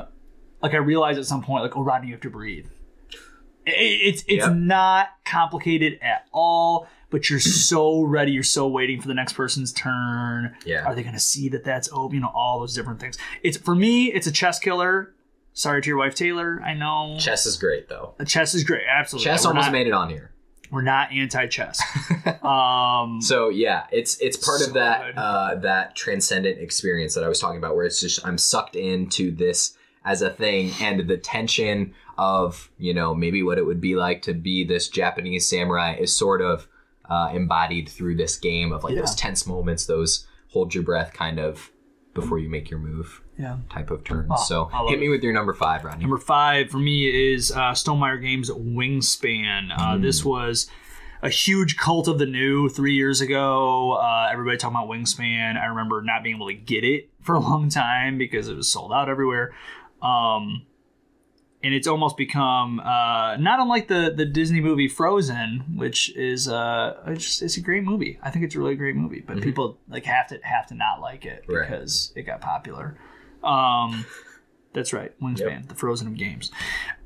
like 0.61 0.73
I 0.73 0.77
realize 0.77 1.17
at 1.17 1.25
some 1.25 1.41
point 1.43 1.63
like, 1.63 1.75
oh, 1.75 1.81
Rodney, 1.81 2.07
you 2.07 2.13
have 2.13 2.21
to 2.21 2.29
breathe. 2.29 2.67
It- 3.65 3.71
it's 3.73 4.23
it's 4.27 4.45
Yep. 4.45 4.55
not 4.55 5.07
complicated 5.25 5.99
at 6.01 6.25
all, 6.31 6.87
but 7.09 7.29
you're 7.29 7.39
so 7.69 8.01
ready. 8.03 8.31
You're 8.31 8.43
so 8.43 8.67
waiting 8.67 9.01
for 9.01 9.07
the 9.07 9.13
next 9.13 9.33
person's 9.33 9.71
turn. 9.73 10.55
yeah. 10.65 10.85
Are 10.85 10.95
they 10.95 11.03
going 11.03 11.13
to 11.15 11.19
see 11.19 11.49
that 11.49 11.63
that's 11.65 11.89
open? 11.91 12.15
You 12.15 12.21
know, 12.21 12.31
all 12.33 12.59
those 12.61 12.73
different 12.73 12.99
things. 13.01 13.17
It's 13.43 13.57
for 13.57 13.75
me, 13.75 14.05
it's 14.05 14.25
a 14.27 14.31
chess 14.31 14.57
killer. 14.57 15.13
Sorry 15.53 15.81
to 15.81 15.87
your 15.89 15.97
wife, 15.97 16.15
Taylor. 16.15 16.61
I 16.65 16.73
know 16.73 17.17
Chess 17.19 17.45
is 17.45 17.57
great 17.57 17.89
though. 17.89 18.13
chess 18.25 18.53
is 18.53 18.63
great. 18.63 18.83
Absolutely, 18.89 19.25
Chess 19.25 19.43
we're 19.43 19.49
almost 19.49 19.67
not, 19.67 19.71
made 19.73 19.87
it 19.87 19.93
on 19.93 20.09
here. 20.09 20.31
We're 20.71 20.81
not 20.81 21.11
anti-chess. 21.11 21.81
um, 22.43 23.19
So 23.21 23.49
yeah, 23.49 23.87
it's 23.91 24.17
it's 24.19 24.37
part 24.37 24.61
So 24.61 24.67
of 24.67 24.73
that 24.75 25.17
uh, 25.17 25.55
that 25.55 25.95
transcendent 25.95 26.59
experience 26.59 27.13
that 27.15 27.23
I 27.23 27.27
was 27.27 27.39
talking 27.39 27.57
about, 27.57 27.75
where 27.75 27.85
it's 27.85 27.99
just 27.99 28.25
I'm 28.25 28.37
sucked 28.37 28.75
into 28.75 29.31
this 29.31 29.75
as 30.05 30.21
a 30.21 30.29
thing, 30.29 30.71
and 30.81 31.07
the 31.07 31.17
tension 31.17 31.93
of 32.17 32.71
you 32.77 32.93
know 32.93 33.13
maybe 33.13 33.43
what 33.43 33.57
it 33.57 33.65
would 33.65 33.81
be 33.81 33.95
like 33.95 34.21
to 34.23 34.33
be 34.33 34.63
this 34.63 34.87
Japanese 34.87 35.47
samurai 35.49 35.95
is 35.95 36.15
sort 36.15 36.41
of 36.41 36.67
uh, 37.09 37.31
embodied 37.33 37.89
through 37.89 38.15
this 38.15 38.37
game 38.37 38.71
of 38.71 38.83
like 38.85 38.93
Yeah. 38.93 39.01
those 39.01 39.15
tense 39.15 39.45
moments, 39.45 39.85
those 39.85 40.25
hold 40.49 40.73
your 40.73 40.83
breath 40.83 41.11
kind 41.13 41.39
of 41.39 41.69
before 42.13 42.39
you 42.39 42.49
make 42.49 42.69
your 42.69 42.79
move 42.79 43.21
yeah. 43.37 43.57
type 43.69 43.89
of 43.91 44.03
turns. 44.03 44.29
Oh, 44.31 44.43
so 44.43 44.69
I 44.73 44.79
love 44.81 44.89
hit 44.89 44.97
it. 44.97 45.01
me 45.01 45.09
with 45.09 45.23
your 45.23 45.33
number 45.33 45.53
five, 45.53 45.83
Rodney. 45.83 46.01
Number 46.01 46.17
five 46.17 46.69
for 46.69 46.77
me 46.77 47.33
is 47.33 47.51
uh, 47.51 47.71
Stonemaier 47.71 48.21
Games 48.21 48.49
Wingspan. 48.49 49.71
Uh, 49.71 49.91
Mm. 49.91 50.01
This 50.01 50.23
was 50.23 50.69
a 51.21 51.29
huge 51.29 51.77
cult 51.77 52.07
of 52.07 52.17
the 52.17 52.25
new 52.25 52.69
three 52.69 52.93
years 52.93 53.21
ago. 53.21 53.93
Uh, 53.93 54.29
everybody 54.31 54.57
talking 54.57 54.75
about 54.75 54.89
Wingspan. 54.89 55.61
I 55.61 55.65
remember 55.67 56.01
not 56.01 56.23
being 56.23 56.35
able 56.35 56.47
to 56.47 56.53
get 56.53 56.83
it 56.83 57.09
for 57.21 57.35
a 57.35 57.39
long 57.39 57.69
time 57.69 58.17
because 58.17 58.47
it 58.47 58.55
was 58.55 58.71
sold 58.71 58.91
out 58.91 59.09
everywhere. 59.09 59.53
Um, 60.01 60.65
and 61.63 61.73
it's 61.73 61.87
almost 61.87 62.17
become 62.17 62.79
uh, 62.79 63.37
not 63.37 63.59
unlike 63.59 63.87
the 63.87 64.13
the 64.15 64.25
Disney 64.25 64.61
movie 64.61 64.87
Frozen, 64.87 65.75
which 65.75 66.15
is 66.15 66.47
uh, 66.47 67.01
it's, 67.07 67.23
just, 67.25 67.41
it's 67.41 67.57
a 67.57 67.61
great 67.61 67.83
movie. 67.83 68.19
I 68.23 68.29
think 68.31 68.45
it's 68.45 68.55
a 68.55 68.59
really 68.59 68.75
great 68.75 68.95
movie, 68.95 69.23
but 69.25 69.37
Mhm. 69.37 69.43
people 69.43 69.77
like 69.87 70.05
have 70.05 70.27
to 70.27 70.39
have 70.43 70.67
to 70.67 70.75
not 70.75 71.01
like 71.01 71.25
it 71.25 71.45
Right. 71.47 71.67
because 71.69 72.11
it 72.15 72.23
got 72.23 72.41
popular. 72.41 72.97
Um, 73.43 74.05
that's 74.73 74.93
right, 74.93 75.11
Wingspan, 75.19 75.67
the 75.67 75.75
Frozen 75.75 76.07
of 76.07 76.15
games. 76.17 76.51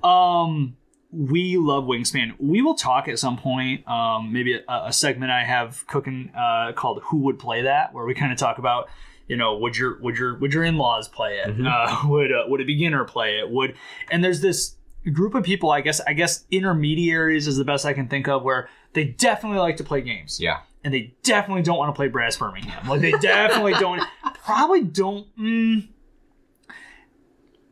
Um, 0.03 0.77
we 1.11 1.57
love 1.57 1.85
Wingspan. 1.85 2.33
We 2.39 2.61
will 2.61 2.75
talk 2.75 3.07
at 3.07 3.19
some 3.19 3.37
point. 3.37 3.87
Um, 3.87 4.33
maybe 4.33 4.53
a, 4.55 4.63
a 4.85 4.93
segment 4.93 5.31
I 5.31 5.43
have 5.43 5.85
cooking 5.87 6.31
uh, 6.37 6.73
called 6.73 7.01
"Who 7.05 7.17
Would 7.19 7.39
Play 7.39 7.61
That," 7.63 7.93
where 7.93 8.05
we 8.05 8.13
kind 8.13 8.31
of 8.31 8.37
talk 8.37 8.57
about, 8.57 8.89
you 9.27 9.35
know, 9.37 9.57
would 9.57 9.77
your 9.77 9.99
would 10.01 10.17
your 10.17 10.35
would 10.37 10.53
your 10.53 10.63
in 10.63 10.77
laws 10.77 11.07
play 11.07 11.39
it? 11.39 11.57
Mhm. 11.57 11.67
Uh, 11.67 12.07
would 12.09 12.31
uh, 12.31 12.43
would 12.47 12.61
a 12.61 12.65
beginner 12.65 13.03
play 13.05 13.39
it? 13.39 13.49
Would 13.49 13.75
and 14.11 14.23
there's 14.23 14.41
this 14.41 14.75
group 15.11 15.35
of 15.35 15.43
people. 15.43 15.71
I 15.71 15.81
guess 15.81 15.99
I 16.01 16.13
guess 16.13 16.45
intermediaries 16.51 17.47
is 17.47 17.57
the 17.57 17.65
best 17.65 17.85
I 17.85 17.93
can 17.93 18.07
think 18.07 18.27
of 18.27 18.43
where 18.43 18.69
they 18.93 19.03
definitely 19.05 19.59
like 19.59 19.77
to 19.77 19.83
play 19.83 20.01
games 20.01 20.39
yeah, 20.39 20.59
and 20.83 20.93
they 20.93 21.13
definitely 21.23 21.63
don't 21.63 21.77
want 21.77 21.93
to 21.93 21.95
play 21.97 22.07
Brass 22.07 22.37
Birmingham. 22.37 22.87
Like 22.87 23.01
they 23.01 23.11
definitely 23.11 23.73
don't. 23.79 24.01
Probably 24.43 24.83
don't. 24.83 25.27
Mm, 25.37 25.87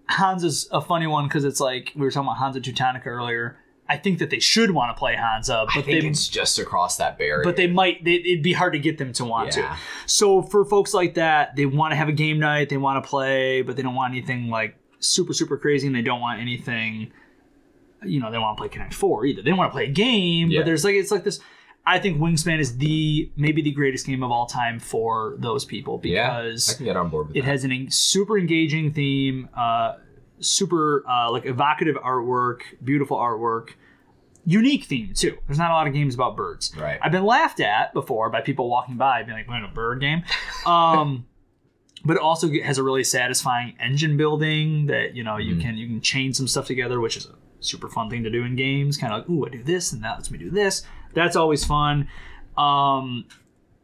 Hansa's 0.09 0.67
a 0.71 0.81
funny 0.81 1.07
one 1.07 1.27
because 1.27 1.45
it's 1.45 1.59
like 1.59 1.91
we 1.95 2.01
were 2.01 2.11
talking 2.11 2.27
about 2.27 2.37
Hansa 2.37 2.59
Teutonica 2.61 3.07
earlier. 3.07 3.57
I 3.93 3.97
think 3.97 4.19
that 4.19 4.29
they 4.29 4.39
should 4.39 4.71
want 4.71 4.95
to 4.95 4.99
play 4.99 5.15
Hansa, 5.15 5.55
I 5.55 5.65
but 5.65 5.85
think 5.85 6.01
they 6.01 6.07
it's 6.07 6.27
just 6.27 6.59
across 6.59 6.97
that 6.97 7.17
barrier. 7.17 7.43
but 7.43 7.55
they 7.55 7.67
might 7.67 8.03
they, 8.03 8.15
it'd 8.15 8.43
be 8.43 8.53
hard 8.53 8.73
to 8.73 8.79
get 8.79 8.97
them 8.97 9.13
to 9.13 9.25
want 9.25 9.55
Yeah. 9.55 9.69
to 9.73 9.77
so 10.05 10.41
for 10.41 10.65
folks 10.65 10.93
like 10.93 11.13
that 11.15 11.55
they 11.55 11.65
want 11.65 11.91
to 11.91 11.95
have 11.95 12.09
a 12.09 12.13
game 12.25 12.39
night 12.39 12.69
they 12.69 12.77
want 12.77 13.03
to 13.03 13.07
play 13.07 13.61
but 13.61 13.75
they 13.75 13.81
don't 13.83 13.95
want 13.95 14.11
anything 14.13 14.49
like 14.49 14.75
super 14.99 15.33
super 15.33 15.57
crazy 15.57 15.85
and 15.87 15.95
they 15.95 16.01
don't 16.01 16.21
want 16.21 16.41
anything 16.41 17.11
you 18.05 18.19
know 18.19 18.31
they 18.31 18.37
want 18.37 18.57
to 18.57 18.61
play 18.61 18.69
connect 18.69 18.93
4 18.93 19.25
either 19.25 19.41
they 19.41 19.53
want 19.53 19.69
to 19.71 19.73
play 19.73 19.85
a 19.85 19.91
game 19.91 20.49
Yeah. 20.49 20.59
but 20.59 20.65
there's 20.65 20.83
like 20.83 20.95
it's 20.95 21.11
like 21.11 21.23
this 21.23 21.39
i 21.85 21.99
think 21.99 22.17
wingspan 22.19 22.59
is 22.59 22.77
the 22.77 23.29
maybe 23.35 23.61
the 23.61 23.71
greatest 23.71 24.05
game 24.07 24.23
of 24.23 24.31
all 24.31 24.45
time 24.45 24.79
for 24.79 25.35
those 25.39 25.63
people 25.65 26.01
yeah, 26.03 26.31
I 26.31 26.41
because 26.43 26.73
can 26.75 26.85
get 26.85 26.97
on 26.97 27.09
board 27.09 27.27
with 27.27 27.37
it 27.37 27.41
that. 27.41 27.47
has 27.49 27.63
an 27.63 27.71
en- 27.71 27.91
super 27.91 28.37
engaging 28.37 28.91
theme, 28.93 29.49
uh, 29.55 29.95
super 30.39 31.03
uh, 31.07 31.31
like 31.31 31.45
evocative 31.45 31.95
artwork, 31.95 32.59
beautiful 32.83 33.17
artwork, 33.17 33.69
unique 34.45 34.85
theme 34.85 35.13
too. 35.13 35.37
There's 35.47 35.57
not 35.57 35.71
a 35.71 35.73
lot 35.73 35.87
of 35.87 35.93
games 35.93 36.15
about 36.15 36.35
birds. 36.35 36.75
Right. 36.77 36.99
I've 37.01 37.11
been 37.11 37.25
laughed 37.25 37.59
at 37.59 37.93
before 37.93 38.29
by 38.29 38.41
people 38.41 38.69
walking 38.69 38.97
by, 38.97 39.23
being 39.23 39.37
like, 39.37 39.47
"Playing 39.47 39.65
a 39.65 39.73
bird 39.73 40.01
game," 40.01 40.23
um, 40.65 41.25
but 42.05 42.17
it 42.17 42.21
also 42.21 42.49
has 42.63 42.77
a 42.77 42.83
really 42.83 43.03
satisfying 43.03 43.75
engine 43.79 44.17
building 44.17 44.87
that 44.87 45.15
you 45.15 45.23
know 45.23 45.37
you 45.37 45.57
can 45.57 45.77
you 45.77 45.87
can 45.87 46.01
chain 46.01 46.33
some 46.33 46.47
stuff 46.47 46.65
together, 46.65 46.99
which 46.99 47.17
is 47.17 47.25
a 47.25 47.35
super 47.59 47.89
fun 47.89 48.09
thing 48.09 48.23
to 48.23 48.29
do 48.29 48.43
in 48.43 48.55
games. 48.55 48.97
Kind 48.97 49.13
of 49.13 49.19
like, 49.19 49.29
"Ooh, 49.29 49.45
I 49.45 49.49
do 49.49 49.63
this, 49.63 49.91
and 49.91 50.03
that 50.03 50.15
lets 50.17 50.31
me 50.31 50.37
do 50.37 50.49
this." 50.49 50.83
That's 51.13 51.35
always 51.35 51.63
fun. 51.63 52.07
Um, 52.57 53.25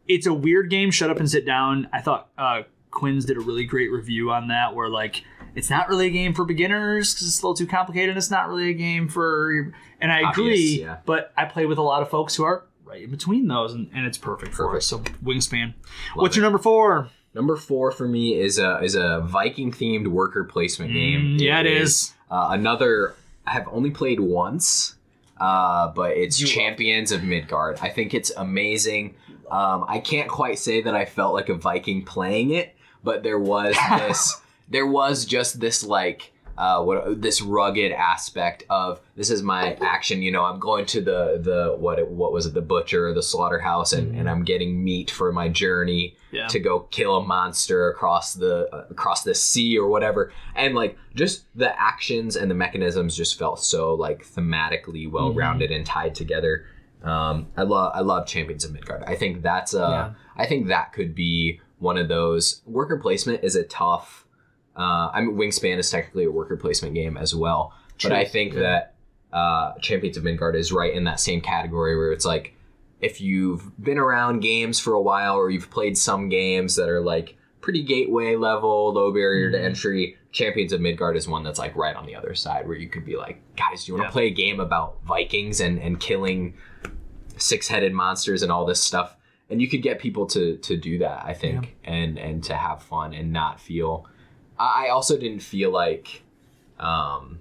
it's 0.08 0.26
a 0.26 0.34
weird 0.34 0.70
game. 0.70 0.90
Shut 0.90 1.10
up 1.10 1.18
and 1.18 1.30
sit 1.30 1.46
down. 1.46 1.88
I 1.92 2.00
thought 2.00 2.30
uh, 2.36 2.62
Quinns 2.90 3.24
did 3.24 3.36
a 3.36 3.40
really 3.40 3.64
great 3.64 3.90
review 3.90 4.30
on 4.30 4.48
that, 4.48 4.74
where 4.74 4.88
like 4.88 5.24
it's 5.54 5.70
not 5.70 5.88
really 5.88 6.06
a 6.06 6.10
game 6.10 6.34
for 6.34 6.44
beginners 6.44 7.14
because 7.14 7.26
it's 7.26 7.42
a 7.42 7.46
little 7.46 7.54
too 7.56 7.66
complicated. 7.66 8.16
It's 8.16 8.30
not 8.30 8.48
really 8.48 8.70
a 8.70 8.74
game 8.74 9.08
for, 9.08 9.72
and 10.00 10.12
I 10.12 10.22
Obvious, 10.22 10.60
agree. 10.60 10.80
yeah. 10.82 10.98
But 11.06 11.32
I 11.36 11.44
play 11.44 11.66
with 11.66 11.78
a 11.78 11.82
lot 11.82 12.02
of 12.02 12.10
folks 12.10 12.34
who 12.36 12.44
are 12.44 12.64
right 12.84 13.02
in 13.02 13.10
between 13.10 13.48
those, 13.48 13.72
and, 13.72 13.90
and 13.94 14.06
it's 14.06 14.18
perfect, 14.18 14.54
for 14.54 14.76
us. 14.76 14.86
So 14.86 14.98
Wingspan. 15.24 15.74
What's 16.14 16.36
your 16.36 16.42
number 16.42 16.58
four? 16.58 17.08
Number 17.32 17.56
four 17.56 17.92
for 17.92 18.08
me 18.08 18.40
is 18.40 18.58
a 18.58 18.80
is 18.82 18.96
a 18.96 19.20
Viking 19.20 19.70
themed 19.70 20.08
worker 20.08 20.42
placement 20.44 20.92
game. 20.92 21.38
Mm, 21.38 21.40
yeah, 21.40 21.60
it 21.60 21.66
is. 21.66 22.12
Uh, 22.30 22.48
another 22.50 23.14
I 23.46 23.52
have 23.52 23.68
only 23.70 23.90
played 23.90 24.18
once, 24.18 24.96
uh, 25.38 25.88
but 25.88 26.16
it's 26.16 26.40
You 26.40 26.48
Champions 26.48 27.12
of 27.12 27.22
Midgard. 27.22 27.78
I 27.80 27.88
think 27.88 28.14
it's 28.14 28.32
amazing. 28.36 29.14
Um, 29.50 29.84
I 29.88 29.98
can't 29.98 30.28
quite 30.28 30.58
say 30.58 30.82
that 30.82 30.94
I 30.94 31.04
felt 31.04 31.34
like 31.34 31.48
a 31.48 31.54
Viking 31.54 32.04
playing 32.04 32.50
it, 32.50 32.76
but 33.04 33.22
there 33.22 33.38
was 33.38 33.76
this. 33.98 34.40
there 34.68 34.86
was 34.86 35.24
just 35.24 35.60
this 35.60 35.82
like. 35.84 36.32
Uh, 36.58 36.82
what 36.82 37.22
this 37.22 37.40
rugged 37.40 37.90
aspect 37.90 38.64
of 38.68 39.00
this 39.16 39.30
is 39.30 39.42
my 39.42 39.72
action 39.80 40.20
you 40.20 40.30
know 40.30 40.44
i'm 40.44 40.60
going 40.60 40.84
to 40.84 41.00
the 41.00 41.40
the 41.42 41.74
what 41.78 42.06
what 42.10 42.34
was 42.34 42.44
it 42.44 42.52
the 42.52 42.60
butcher 42.60 43.08
or 43.08 43.14
the 43.14 43.22
slaughterhouse 43.22 43.94
and, 43.94 44.14
and 44.14 44.28
i'm 44.28 44.44
getting 44.44 44.84
meat 44.84 45.10
for 45.10 45.32
my 45.32 45.48
journey 45.48 46.14
Yeah. 46.32 46.48
to 46.48 46.58
go 46.58 46.80
kill 46.90 47.16
a 47.16 47.22
monster 47.24 47.88
across 47.88 48.34
the 48.34 48.68
uh, 48.74 48.84
across 48.90 49.22
the 49.22 49.34
sea 49.34 49.78
or 49.78 49.88
whatever 49.88 50.32
and 50.54 50.74
like 50.74 50.98
just 51.14 51.44
the 51.56 51.80
actions 51.80 52.36
and 52.36 52.50
the 52.50 52.54
mechanisms 52.56 53.16
just 53.16 53.38
felt 53.38 53.60
so 53.64 53.94
like 53.94 54.22
thematically 54.26 55.10
well 55.10 55.32
rounded 55.32 55.70
and 55.70 55.86
tied 55.86 56.14
together 56.14 56.66
um 57.02 57.46
i 57.56 57.62
love 57.62 57.92
i 57.94 58.00
love 58.00 58.26
champions 58.26 58.66
of 58.66 58.72
midgard 58.72 59.02
i 59.04 59.14
think 59.14 59.40
that's 59.40 59.72
uh 59.72 60.12
i 60.36 60.44
think 60.44 60.66
that 60.66 60.92
could 60.92 61.14
be 61.14 61.58
one 61.80 61.96
of 61.98 62.06
those 62.08 62.62
worker 62.66 62.96
placement 62.98 63.42
is 63.42 63.56
a 63.56 63.64
tough 63.64 64.24
uh 64.76 65.10
i 65.12 65.20
mean 65.20 65.34
wingspan 65.36 65.78
is 65.78 65.90
technically 65.90 66.24
a 66.24 66.30
worker 66.30 66.56
placement 66.56 66.94
game 66.94 67.16
as 67.16 67.34
well 67.34 67.74
but 68.02 68.12
i 68.12 68.24
think 68.24 68.54
that 68.54 68.94
uh 69.32 69.72
champions 69.80 70.16
of 70.16 70.22
midgard 70.24 70.54
is 70.54 70.70
right 70.72 70.94
in 70.94 71.04
that 71.04 71.18
same 71.18 71.40
category 71.40 71.96
where 71.96 72.12
it's 72.12 72.24
like 72.24 72.54
if 73.00 73.20
you've 73.20 73.72
been 73.82 73.98
around 73.98 74.40
games 74.40 74.78
for 74.78 74.92
a 74.92 75.00
while 75.00 75.34
or 75.34 75.50
you've 75.50 75.70
played 75.70 75.96
some 75.98 76.28
games 76.28 76.76
that 76.76 76.88
are 76.88 77.00
like 77.00 77.34
pretty 77.62 77.82
gateway 77.82 78.36
level, 78.36 78.92
low 78.92 79.10
barrier 79.12 79.50
to 79.50 79.56
Mhm. 79.58 79.64
entry, 79.64 80.16
Champions 80.32 80.72
of 80.74 80.80
Midgard 80.82 81.16
is 81.16 81.26
one 81.28 81.42
that's 81.42 81.58
like 81.58 81.74
right 81.76 81.94
on 81.96 82.04
the 82.06 82.14
other 82.14 82.34
side 82.34 82.66
where 82.68 82.76
you 82.76 82.88
could 82.90 83.04
be 83.06 83.16
like, 83.16 83.40
guys, 83.56 83.84
do 83.84 83.92
you 83.92 83.98
want 83.98 84.04
to 84.04 84.08
Yeah. 84.08 84.12
play 84.12 84.26
a 84.26 84.30
game 84.30 84.60
about 84.60 84.96
Vikings 85.06 85.60
and, 85.60 85.78
and 85.78 85.98
killing 86.00 86.54
six 87.36 87.68
headed 87.68 87.92
monsters 87.92 88.42
and 88.42 88.52
all 88.52 88.66
this 88.66 88.82
stuff? 88.82 89.16
And 89.50 89.60
you 89.60 89.68
could 89.68 89.82
get 89.82 89.98
people 89.98 90.26
to 90.28 90.56
to 90.58 90.76
do 90.76 90.98
that, 90.98 91.24
I 91.24 91.34
think, 91.34 91.76
and 91.84 92.18
and 92.18 92.42
to 92.44 92.54
have 92.54 92.82
fun 92.82 93.12
and 93.12 93.32
not 93.32 93.60
feel. 93.60 94.06
I 94.58 94.86
I 94.86 94.88
also 94.90 95.18
didn't 95.18 95.40
feel 95.40 95.70
like, 95.72 96.22
um, 96.78 97.40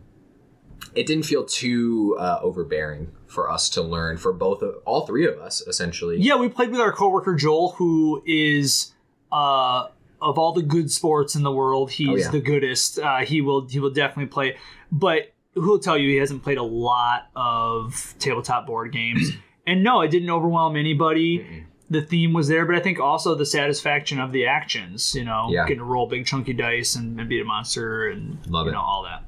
it 0.95 1.05
didn't 1.05 1.25
feel 1.25 1.45
too 1.45 2.17
uh, 2.19 2.39
overbearing 2.41 3.11
for 3.27 3.49
us 3.51 3.69
to 3.69 3.81
learn 3.83 4.17
for 4.17 4.33
both 4.33 4.63
of 4.63 4.75
all 4.85 5.05
three 5.05 5.27
of 5.27 5.37
us 5.37 5.61
essentially. 5.67 6.17
Yeah, 6.19 6.35
we 6.37 6.49
played 6.49 6.71
with 6.71 6.79
our 6.81 6.91
coworker 6.91 7.35
Joel, 7.35 7.73
who 7.73 8.23
is 8.25 8.93
uh, 9.31 9.87
of 10.21 10.39
all 10.39 10.53
the 10.53 10.63
good 10.63 10.89
sports 10.91 11.35
in 11.35 11.43
the 11.43 11.51
world, 11.51 11.91
he's 11.91 12.09
Oh, 12.09 12.15
yeah. 12.15 12.31
the 12.31 12.41
goodest. 12.41 12.97
Uh, 12.99 13.19
he 13.19 13.41
will 13.41 13.67
he 13.67 13.79
will 13.79 13.91
definitely 13.91 14.31
play, 14.31 14.57
but 14.91 15.31
who'll 15.53 15.79
tell 15.79 15.97
you 15.97 16.09
he 16.09 16.15
hasn't 16.15 16.41
played 16.41 16.57
a 16.57 16.63
lot 16.63 17.27
of 17.35 18.15
tabletop 18.17 18.65
board 18.65 18.91
games. 18.91 19.31
and 19.67 19.83
no, 19.83 20.01
it 20.01 20.09
didn't 20.09 20.29
overwhelm 20.31 20.75
anybody. 20.75 21.39
Mm-mm. 21.39 21.65
The 21.91 22.01
theme 22.01 22.33
was 22.33 22.47
there, 22.47 22.65
but 22.65 22.75
I 22.75 22.79
think 22.79 22.99
also 22.99 23.33
the 23.35 23.45
satisfaction 23.45 24.19
of 24.19 24.31
the 24.31 24.45
actions. 24.45 25.15
You 25.15 25.23
know, 25.25 25.47
Yeah. 25.49 25.63
getting 25.63 25.79
to 25.79 25.83
roll 25.85 26.07
big 26.07 26.25
chunky 26.25 26.53
dice 26.53 26.95
and, 26.95 27.19
and 27.19 27.27
beat 27.27 27.41
a 27.41 27.45
monster 27.45 28.07
and 28.09 28.37
Love 28.47 28.65
you 28.65 28.71
it. 28.71 28.73
know 28.75 28.81
all 28.81 29.03
that. 29.03 29.23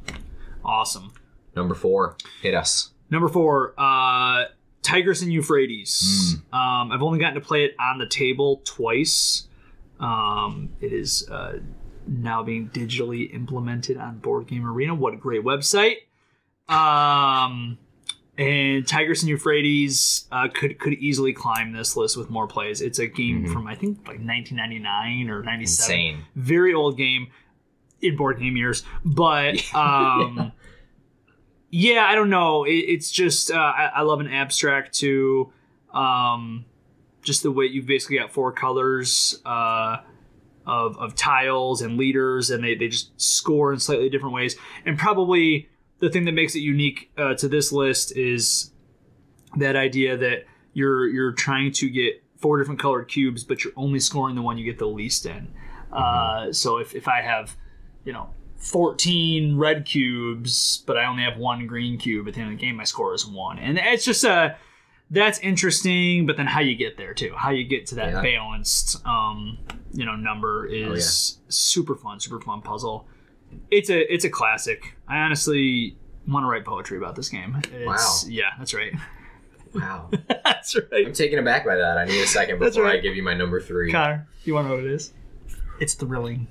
Awesome. 0.63 1.11
Number 1.55 1.73
four, 1.75 2.15
hit 2.41 2.53
us. 2.53 2.91
Number 3.09 3.27
four, 3.27 3.73
uh, 3.77 4.45
Tigris 4.83 5.21
and 5.21 5.33
Euphrates. 5.33 6.35
Um, 6.53 6.91
I've 6.91 7.01
only 7.03 7.19
gotten 7.19 7.35
to 7.35 7.41
play 7.45 7.65
it 7.65 7.75
on 7.79 7.97
the 7.97 8.05
table 8.07 8.61
twice. 8.63 9.47
Um, 9.99 10.69
it 10.79 10.93
is 10.93 11.27
uh, 11.29 11.59
now 12.07 12.41
being 12.43 12.69
digitally 12.69 13.33
implemented 13.33 13.97
on 13.97 14.19
Board 14.19 14.47
Game 14.47 14.65
Arena. 14.65 14.95
What 14.95 15.13
a 15.13 15.17
great 15.17 15.43
website! 15.43 15.97
Um, 16.69 17.77
and 18.41 18.87
Tigris 18.87 19.21
and 19.21 19.29
Euphrates 19.29 20.25
uh, 20.31 20.47
could 20.53 20.79
could 20.79 20.93
easily 20.93 21.33
climb 21.33 21.73
this 21.73 21.95
list 21.95 22.17
with 22.17 22.29
more 22.29 22.47
plays. 22.47 22.81
It's 22.81 22.99
a 22.99 23.07
game 23.07 23.45
Mhm. 23.45 23.53
from 23.53 23.67
I 23.67 23.75
think 23.75 23.99
like 24.07 24.19
1999 24.19 25.29
or 25.29 25.43
97 25.43 25.95
Insane. 25.95 26.25
very 26.35 26.73
old 26.73 26.97
game 26.97 27.27
in 28.01 28.15
board 28.17 28.39
game 28.39 28.57
years 28.57 28.83
but 29.05 29.61
um 29.75 30.51
yeah 31.69 32.05
i 32.07 32.15
don't 32.15 32.29
know 32.31 32.63
it, 32.63 32.71
it's 32.71 33.11
just 33.11 33.51
uh, 33.51 33.55
I, 33.55 33.91
I 33.97 34.01
love 34.01 34.19
an 34.21 34.27
abstract 34.27 34.93
too 34.93 35.53
um 35.93 36.65
just 37.21 37.43
the 37.43 37.51
way 37.51 37.65
you've 37.65 37.85
basically 37.85 38.17
got 38.17 38.31
four 38.31 38.51
colors 38.51 39.39
uh 39.45 39.97
of, 40.65 40.97
of 40.97 41.15
tiles 41.15 41.81
and 41.81 41.97
leaders 41.97 42.49
and 42.49 42.63
they, 42.63 42.73
they 42.75 42.87
just 42.87 43.19
score 43.21 43.71
in 43.73 43.79
slightly 43.79 44.09
different 44.09 44.33
ways 44.33 44.55
and 44.85 44.97
probably 44.97 45.69
the 46.01 46.09
thing 46.09 46.25
that 46.25 46.33
makes 46.33 46.55
it 46.55 46.59
unique 46.59 47.11
uh, 47.17 47.33
to 47.35 47.47
this 47.47 47.71
list 47.71 48.15
is 48.17 48.71
that 49.57 49.75
idea 49.75 50.17
that 50.17 50.45
you're 50.73 51.07
you're 51.07 51.31
trying 51.31 51.71
to 51.71 51.89
get 51.89 52.21
four 52.37 52.57
different 52.57 52.79
colored 52.79 53.05
cubes 53.07 53.43
but 53.43 53.63
you're 53.63 53.73
only 53.75 53.99
scoring 53.99 54.35
the 54.35 54.41
one 54.41 54.57
you 54.57 54.65
get 54.65 54.79
the 54.79 54.85
least 54.87 55.25
in. 55.25 55.53
Uh, 55.91 56.51
so 56.53 56.77
if, 56.77 56.95
if 56.95 57.07
i 57.07 57.21
have 57.21 57.55
you 58.05 58.13
know 58.13 58.29
14 58.57 59.57
red 59.57 59.85
cubes 59.85 60.83
but 60.87 60.97
i 60.97 61.05
only 61.05 61.23
have 61.23 61.37
one 61.37 61.67
green 61.67 61.97
cube 61.97 62.27
at 62.27 62.33
the 62.33 62.39
end 62.39 62.53
of 62.53 62.57
the 62.59 62.65
game 62.65 62.75
my 62.77 62.83
score 62.83 63.13
is 63.13 63.25
one. 63.25 63.59
And 63.59 63.77
it's 63.77 64.05
just 64.05 64.23
uh 64.25 64.53
that's 65.09 65.39
interesting 65.39 66.25
but 66.25 66.37
then 66.37 66.47
how 66.47 66.61
you 66.61 66.75
get 66.75 66.95
there 66.97 67.13
too. 67.13 67.33
How 67.35 67.49
you 67.51 67.65
get 67.65 67.85
to 67.87 67.95
that 67.95 68.13
Yeah. 68.13 68.21
balanced 68.21 69.05
um 69.05 69.57
you 69.93 70.05
know 70.05 70.15
number 70.15 70.65
is 70.65 71.39
super 71.49 71.95
fun 71.95 72.19
super 72.21 72.39
fun 72.39 72.61
puzzle 72.61 73.07
it's 73.69 73.89
a 73.89 74.13
it's 74.13 74.25
a 74.25 74.29
classic 74.29 74.95
i 75.07 75.17
honestly 75.19 75.95
want 76.27 76.43
to 76.43 76.47
write 76.47 76.65
poetry 76.65 76.97
about 76.97 77.15
this 77.15 77.29
game 77.29 77.57
it's, 77.71 77.85
Wow. 77.85 78.29
yeah 78.29 78.49
that's 78.57 78.73
right 78.73 78.93
Wow. 79.73 80.09
that's 80.43 80.75
right. 80.75 80.85
I'm 80.93 81.05
right 81.05 81.15
taken 81.15 81.39
aback 81.39 81.65
by 81.65 81.75
that. 81.77 81.97
I 81.97 82.03
need 82.03 82.19
a 82.21 82.27
second 82.27 82.59
That's 82.59 82.75
before 82.75 82.89
I 82.91 82.97
give 82.97 83.15
you 83.15 83.23
my 83.23 83.33
number 83.33 83.61
three. 83.61 83.89
conner 83.91 84.27
you 84.43 84.53
want 84.53 84.65
to 84.65 84.69
know 84.69 84.75
what 84.75 84.83
it 84.85 84.91
is 84.91 85.13
it's 85.79 85.93
thrilling 85.93 86.47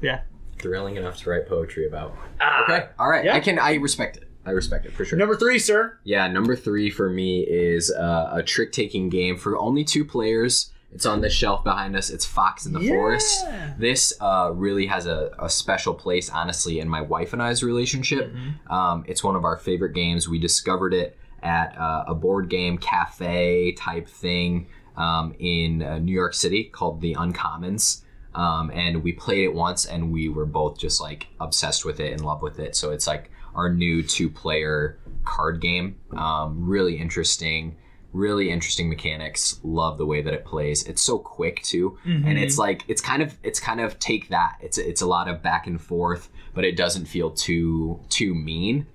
yeah 0.00 0.20
Thrilling 0.60 0.96
enough 0.96 1.16
to 1.22 1.30
write 1.30 1.46
poetry 1.48 1.86
about. 1.86 2.16
Ah. 2.40 2.64
Okay. 2.64 2.88
All 2.98 3.08
right. 3.08 3.24
Yeah. 3.24 3.36
I 3.36 3.38
can. 3.40 3.60
I 3.60 3.74
respect 3.74 4.16
it. 4.16 4.28
I 4.44 4.50
respect 4.50 4.86
it 4.86 4.92
for 4.92 5.04
sure. 5.04 5.16
number 5.16 5.36
three 5.36 5.58
sir 5.58 5.98
Yeah, 6.02 6.26
number 6.26 6.56
three 6.56 6.90
for 6.90 7.08
me 7.08 7.40
is 7.42 7.92
uh, 7.92 8.30
a 8.32 8.42
trick 8.42 8.72
taking 8.72 9.08
game 9.08 9.36
for 9.36 9.56
only 9.56 9.84
two 9.84 10.04
players. 10.04 10.72
It's 10.92 11.06
on 11.06 11.20
this 11.20 11.32
shelf 11.32 11.64
behind 11.64 11.96
us. 11.96 12.10
It's 12.10 12.24
Fox 12.24 12.64
in 12.66 12.72
the 12.72 12.88
Forest. 12.88 13.46
This 13.78 14.12
uh, 14.20 14.52
really 14.54 14.86
has 14.86 15.06
a, 15.06 15.30
a 15.38 15.50
special 15.50 15.94
place, 15.94 16.30
honestly, 16.30 16.80
in 16.80 16.88
my 16.88 17.02
wife 17.02 17.32
and 17.32 17.42
I's 17.42 17.62
relationship. 17.62 18.32
Mm-hmm. 18.32 18.72
Um, 18.72 19.04
it's 19.06 19.22
one 19.22 19.36
of 19.36 19.44
our 19.44 19.56
favorite 19.56 19.92
games. 19.92 20.28
We 20.28 20.38
discovered 20.38 20.94
it 20.94 21.16
at 21.42 21.76
uh, 21.78 22.04
a 22.08 22.14
board 22.14 22.48
game 22.48 22.78
cafe 22.78 23.72
type 23.72 24.08
thing 24.08 24.66
um, 24.96 25.34
in 25.38 25.82
uh, 25.82 25.98
New 25.98 26.12
York 26.12 26.34
City 26.34 26.64
called 26.64 27.00
the 27.00 27.14
Uncommons. 27.14 28.02
Um, 28.34 28.70
and 28.72 29.02
we 29.02 29.12
played 29.12 29.44
it 29.44 29.54
once 29.54 29.86
and 29.86 30.12
we 30.12 30.28
were 30.28 30.46
both 30.46 30.78
just 30.78 31.00
like 31.00 31.28
obsessed 31.40 31.84
with 31.84 32.00
it 32.00 32.12
in 32.12 32.22
love 32.22 32.42
with 32.42 32.58
it. 32.58 32.76
So 32.76 32.92
it's 32.92 33.06
like 33.06 33.30
our 33.54 33.72
new 33.72 34.02
two 34.02 34.30
player 34.30 34.98
card 35.24 35.60
game. 35.60 35.98
Um, 36.16 36.68
really 36.68 36.96
interesting, 36.96 37.76
really 38.12 38.50
interesting 38.50 38.88
mechanics. 38.88 39.60
Love 39.62 39.98
the 39.98 40.06
way 40.06 40.22
that 40.22 40.32
it 40.32 40.44
plays. 40.44 40.82
It's 40.86 41.02
so 41.02 41.18
quick 41.18 41.62
too. 41.62 41.98
And 42.26 42.38
it's 42.38 42.58
like, 42.58 42.84
it's 42.88 43.00
kind 43.00 43.22
of, 43.22 43.36
it's 43.42 43.60
kind 43.60 43.80
of 43.80 43.98
take 43.98 44.28
that. 44.28 44.56
It's, 44.60 44.78
it's 44.78 45.02
a 45.02 45.06
lot 45.06 45.28
of 45.28 45.42
back 45.42 45.66
and 45.66 45.80
forth, 45.80 46.30
but 46.54 46.64
it 46.64 46.76
doesn't 46.76 47.06
feel 47.06 47.30
too, 47.30 48.00
too 48.08 48.34
mean. 48.34 48.86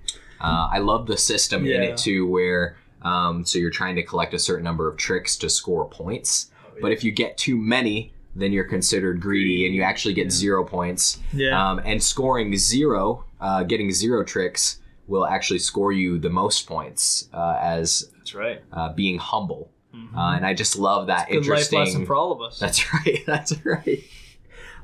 Uh, 0.41 0.67
I 0.71 0.79
love 0.79 1.07
the 1.07 1.17
system 1.17 1.65
in 1.65 1.81
it 1.83 1.97
too, 1.97 2.27
where 2.27 2.75
um, 3.03 3.45
so 3.45 3.59
you're 3.59 3.69
trying 3.69 3.95
to 3.95 4.03
collect 4.03 4.33
a 4.33 4.39
certain 4.39 4.63
number 4.63 4.89
of 4.89 4.97
tricks 4.97 5.37
to 5.37 5.49
score 5.49 5.85
points. 5.85 6.51
But 6.81 6.91
if 6.91 7.03
you 7.03 7.11
get 7.11 7.37
too 7.37 7.57
many, 7.57 8.13
then 8.35 8.51
you're 8.51 8.63
considered 8.63 9.21
greedy, 9.21 9.67
and 9.67 9.75
you 9.75 9.83
actually 9.83 10.15
get 10.15 10.31
zero 10.31 10.65
points. 10.65 11.19
Yeah. 11.33 11.69
Um, 11.69 11.79
and 11.85 12.01
scoring 12.01 12.57
zero, 12.57 13.25
uh, 13.39 13.63
getting 13.63 13.91
zero 13.91 14.23
tricks, 14.23 14.79
will 15.07 15.25
actually 15.25 15.59
score 15.59 15.91
you 15.91 16.17
the 16.17 16.29
most 16.29 16.65
points 16.65 17.29
uh, 17.33 17.59
as 17.61 18.09
That's 18.23 18.33
right. 18.35 18.61
uh, 18.71 18.93
being 18.93 19.17
humble. 19.19 19.69
Uh, 20.15 20.33
and 20.35 20.43
I 20.45 20.55
just 20.55 20.75
love 20.77 21.07
that 21.07 21.27
Good 21.27 21.35
life 21.35 21.43
interesting. 21.43 21.79
lesson 21.79 22.05
for 22.07 22.15
all 22.15 22.31
of 22.31 22.41
us. 22.41 22.57
That's 22.57 22.91
right. 23.05 23.19
That's 23.27 23.53
right. 23.63 24.03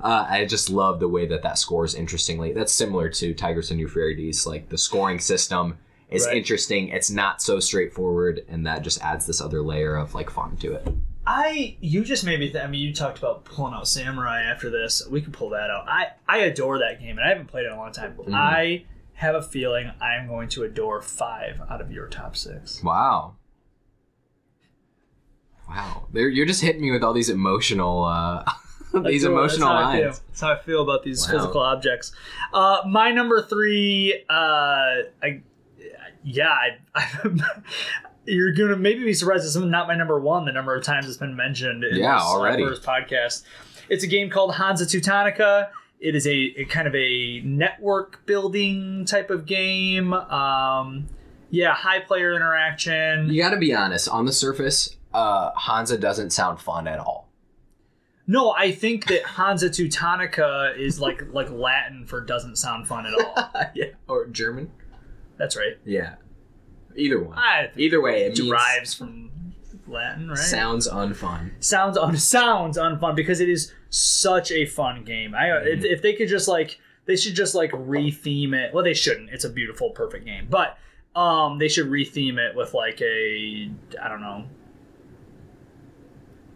Uh, 0.02 0.26
I 0.30 0.46
just 0.46 0.70
love 0.70 1.00
the 1.00 1.08
way 1.08 1.26
that 1.26 1.42
that 1.44 1.58
scores 1.58 1.96
interestingly. 1.96 2.54
That's 2.54 2.72
similar 2.72 3.10
to 3.10 3.34
Tigris 3.34 3.72
and 3.72 3.80
Euphrates. 3.80 4.46
Like 4.46 4.70
the 4.70 4.78
scoring 4.78 5.18
system 5.20 5.80
is 6.10 6.26
Right. 6.28 6.38
interesting. 6.38 6.90
It's 6.90 7.10
not 7.10 7.42
so 7.42 7.60
straightforward, 7.60 8.46
and 8.48 8.66
that 8.68 8.82
just 8.84 9.02
adds 9.02 9.26
this 9.26 9.42
other 9.42 9.62
layer 9.64 9.96
of 9.96 10.14
like 10.14 10.30
fun 10.30 10.58
to 10.58 10.74
it. 10.74 10.88
I 11.28 11.76
you 11.82 12.04
just 12.04 12.24
made 12.24 12.40
me. 12.40 12.50
Th- 12.52 12.64
I 12.64 12.68
mean, 12.68 12.82
you 12.82 12.94
talked 12.94 13.18
about 13.18 13.46
pulling 13.46 13.74
out 13.74 13.88
Samurai 13.88 14.44
after 14.44 14.70
this. 14.70 15.06
We 15.10 15.22
could 15.22 15.34
pull 15.34 15.50
that 15.50 15.70
out. 15.72 15.86
I 15.90 16.08
I 16.28 16.38
adore 16.40 16.80
that 16.80 17.00
game, 17.02 17.18
and 17.18 17.26
I 17.26 17.30
haven't 17.30 17.48
played 17.48 17.66
it 17.66 17.68
in 17.68 17.74
a 17.74 17.78
long 17.78 17.92
time. 17.92 18.14
Mm-hmm. 18.14 18.34
I 18.34 18.84
have 19.20 19.36
a 19.36 19.42
feeling 19.42 19.92
I 20.02 20.16
am 20.16 20.28
going 20.28 20.48
to 20.50 20.64
adore 20.64 21.02
five 21.02 21.62
out 21.70 21.82
of 21.82 21.92
your 21.92 22.08
top 22.08 22.36
six. 22.36 22.82
Wow. 22.84 23.36
Wow. 25.68 26.08
There, 26.12 26.28
you're 26.30 26.46
just 26.46 26.62
hitting 26.62 26.82
me 26.82 26.92
with 26.92 27.04
all 27.04 27.14
these 27.14 27.30
emotional, 27.30 28.06
uh, 28.06 28.44
these 29.04 29.22
That's 29.22 29.26
emotional 29.26 29.68
feel. 29.68 29.76
lines. 29.76 30.22
That's 30.28 30.42
how 30.42 30.54
I 30.54 30.60
feel 30.60 30.82
about 30.82 31.04
these 31.04 31.28
Wow. 31.28 31.34
physical 31.38 31.62
objects. 31.62 32.12
Uh, 32.54 32.80
my 32.88 33.12
number 33.12 33.42
three, 33.46 34.24
uh, 34.30 34.34
I, 35.22 35.42
yeah, 36.24 36.50
I, 36.50 36.78
I, 36.96 37.62
you're 38.26 38.54
gonna 38.54 38.76
maybe 38.78 39.04
be 39.04 39.14
surprised. 39.14 39.46
It's 39.46 39.56
not 39.56 39.88
my 39.88 39.96
number 39.96 40.20
one. 40.20 40.46
The 40.46 40.52
number 40.52 40.76
of 40.76 40.84
times 40.84 41.08
it's 41.08 41.18
been 41.18 41.36
mentioned 41.36 41.84
in 41.84 41.98
Yeah, 41.98 42.16
this 42.16 42.24
uh, 42.24 42.28
already. 42.30 42.64
first 42.64 42.84
podcast. 42.84 43.44
It's 43.90 44.04
a 44.04 44.08
game 44.08 44.30
called 44.30 44.56
Hansa 44.56 44.86
Teutonica. 44.86 45.70
It 46.00 46.16
is 46.16 46.26
a, 46.26 46.54
a 46.58 46.66
kind 46.66 46.88
of 46.88 46.96
a 46.96 47.42
network 47.42 48.26
building 48.26 49.06
type 49.06 49.30
of 49.30 49.46
game. 49.46 50.14
Um, 50.14 51.08
yeah, 51.50 51.74
high 51.74 52.00
player 52.00 52.34
interaction. 52.34 53.30
You 53.30 53.42
got 53.42 53.50
to 53.52 53.58
be 53.58 53.74
honest. 53.74 54.08
On 54.08 54.26
the 54.26 54.32
surface, 54.32 54.96
uh, 55.14 55.52
Hansa 55.56 55.98
doesn't 55.98 56.32
sound 56.32 56.62
fun 56.62 56.88
at 56.88 57.00
all. 57.00 57.30
No, 58.28 58.52
I 58.52 58.72
think 58.72 59.08
that 59.08 59.24
Hansa 59.24 59.70
Teutonica 59.70 60.78
is 60.78 61.00
like 61.00 61.24
like 61.34 61.50
Latin 61.50 62.06
for 62.06 62.22
doesn't 62.22 62.58
sound 62.58 62.88
fun 62.88 63.08
at 63.08 63.14
all. 63.16 63.52
yeah. 63.76 63.86
Or 64.08 64.28
German. 64.28 64.72
That's 65.38 65.58
right. 65.58 65.78
Yeah. 65.84 66.16
Either 66.96 67.24
one. 67.24 67.38
I 67.38 67.72
Either 67.76 68.00
way, 68.00 68.22
it 68.22 68.26
it 68.26 68.38
means 68.38 68.40
derives 68.42 68.94
from 68.94 69.32
Latin, 69.90 70.30
right? 70.30 70.38
sounds 70.38 70.88
unfun. 70.88 71.52
sounds 71.60 71.98
un- 71.98 72.18
sounds 72.18 72.78
unfun 72.78 73.16
because 73.16 73.40
it 73.40 73.50
is 73.50 73.74
such 73.90 74.52
a 74.52 74.66
fun 74.66 75.04
game. 75.04 75.34
I 75.36 75.50
if, 75.64 75.84
if 75.84 76.02
they 76.02 76.14
could 76.14 76.30
just 76.30 76.48
like 76.48 76.80
they 77.06 77.16
should 77.16 77.36
just 77.36 77.56
like 77.56 77.72
retheme 77.72 78.54
it. 78.54 78.74
Well, 78.74 78.84
they 78.84 78.94
shouldn't. 78.94 79.30
It's 79.32 79.44
a 79.44 79.50
beautiful, 79.50 79.90
perfect 79.92 80.26
game, 80.26 80.48
but 80.50 80.78
um, 81.16 81.58
they 81.58 81.68
should 81.68 81.88
retheme 81.88 82.38
it 82.38 82.56
with 82.56 82.74
like 82.74 83.02
a 83.02 83.72
I 84.02 84.08
don't 84.08 84.22
know. 84.22 84.46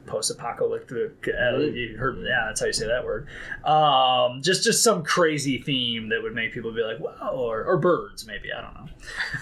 Post-apocalyptic, 0.05 1.29
uh, 1.29 1.57
you 1.57 1.95
heard, 1.97 2.17
yeah, 2.19 2.45
that's 2.47 2.59
how 2.59 2.65
you 2.67 2.73
say 2.73 2.87
that 2.87 3.05
word. 3.05 3.27
Um, 3.65 4.41
just 4.41 4.63
just 4.63 4.83
some 4.83 5.03
crazy 5.03 5.59
theme 5.59 6.09
that 6.09 6.21
would 6.21 6.35
make 6.35 6.53
people 6.53 6.73
be 6.73 6.81
like, 6.81 6.99
"Wow!" 6.99 7.31
or, 7.33 7.63
or 7.63 7.77
birds, 7.77 8.27
maybe 8.27 8.51
I 8.51 8.61
don't 8.61 8.73
know. 8.73 8.79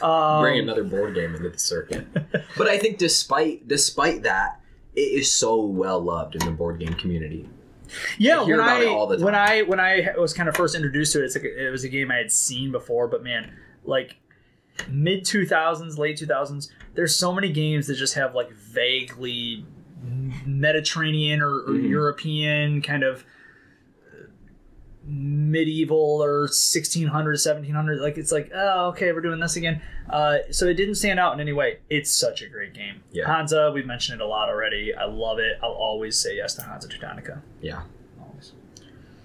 Um, 0.08 0.41
Bring 0.41 0.60
another 0.60 0.84
board 0.84 1.13
game 1.13 1.36
into 1.36 1.50
the 1.50 1.60
circuit. 1.60 2.08
but 2.58 2.67
I 2.67 2.80
think 2.80 2.97
despite 2.97 3.67
despite 3.67 4.24
that, 4.24 4.60
it 4.95 5.02
is 5.02 5.32
so 5.32 5.63
well 5.65 6.00
loved 6.00 6.36
in 6.36 6.45
the 6.45 6.52
board 6.52 6.80
game 6.80 6.93
community. 6.95 7.47
Yeah, 8.17 8.41
I 8.41 8.43
when 8.43 8.60
I 8.60 8.82
it 8.82 8.88
all 8.88 9.08
the 9.08 9.24
when. 9.24 9.36
I 9.36 9.62
when 9.63 9.80
I 9.80 10.13
was 10.17 10.34
kind 10.34 10.50
of 10.50 10.56
first 10.56 10.76
introduced 10.76 11.13
to 11.13 11.21
it, 11.21 11.26
it's 11.26 11.36
like 11.36 11.45
it 11.45 11.69
was 11.69 11.84
a 11.84 11.89
game 11.89 12.12
I 12.12 12.17
had 12.17 12.32
seen 12.32 12.71
before, 12.71 13.08
but 13.08 13.24
man, 13.24 13.54
like 13.84 14.17
mid 14.89 15.26
two 15.26 15.45
thousands, 15.45 15.97
late 15.97 16.17
two 16.17 16.26
thousands, 16.26 16.71
there's 16.93 17.15
so 17.15 17.34
many 17.34 17.52
games 17.52 17.88
that 17.88 17.95
just 17.95 18.13
have 18.15 18.36
like 18.36 18.52
vaguely 18.52 19.65
Mediterranean 20.46 21.42
or, 21.42 21.60
or 21.62 21.70
Mhm. 21.70 21.90
European 21.90 22.82
kind 22.82 23.04
of 23.04 23.24
medieval 25.04 26.24
or 26.24 26.42
1600 26.42 27.10
1700 27.32 28.00
like 28.00 28.18
it's 28.20 28.32
like 28.32 28.52
oh 28.54 28.90
okay 28.90 29.12
we're 29.12 29.20
doing 29.22 29.40
this 29.40 29.56
again 29.56 29.82
uh, 30.12 30.38
so 30.52 30.68
it 30.68 30.76
didn't 30.76 30.94
stand 30.96 31.20
out 31.20 31.34
in 31.34 31.40
any 31.40 31.52
way 31.52 31.80
it's 31.90 32.12
such 32.12 32.44
a 32.44 32.48
great 32.48 32.74
game 32.74 33.02
Yeah. 33.12 33.26
hansa 33.26 33.72
we've 33.74 33.86
mentioned 33.88 34.22
it 34.22 34.24
a 34.24 34.28
lot 34.28 34.48
already 34.48 34.94
i 34.94 35.06
love 35.06 35.40
it 35.40 35.58
i'll 35.64 35.72
always 35.72 36.20
say 36.20 36.36
yes 36.38 36.54
to 36.56 36.62
hansa 36.62 36.88
teutonica 36.88 37.42
Yeah. 37.62 37.82
always 38.22 38.52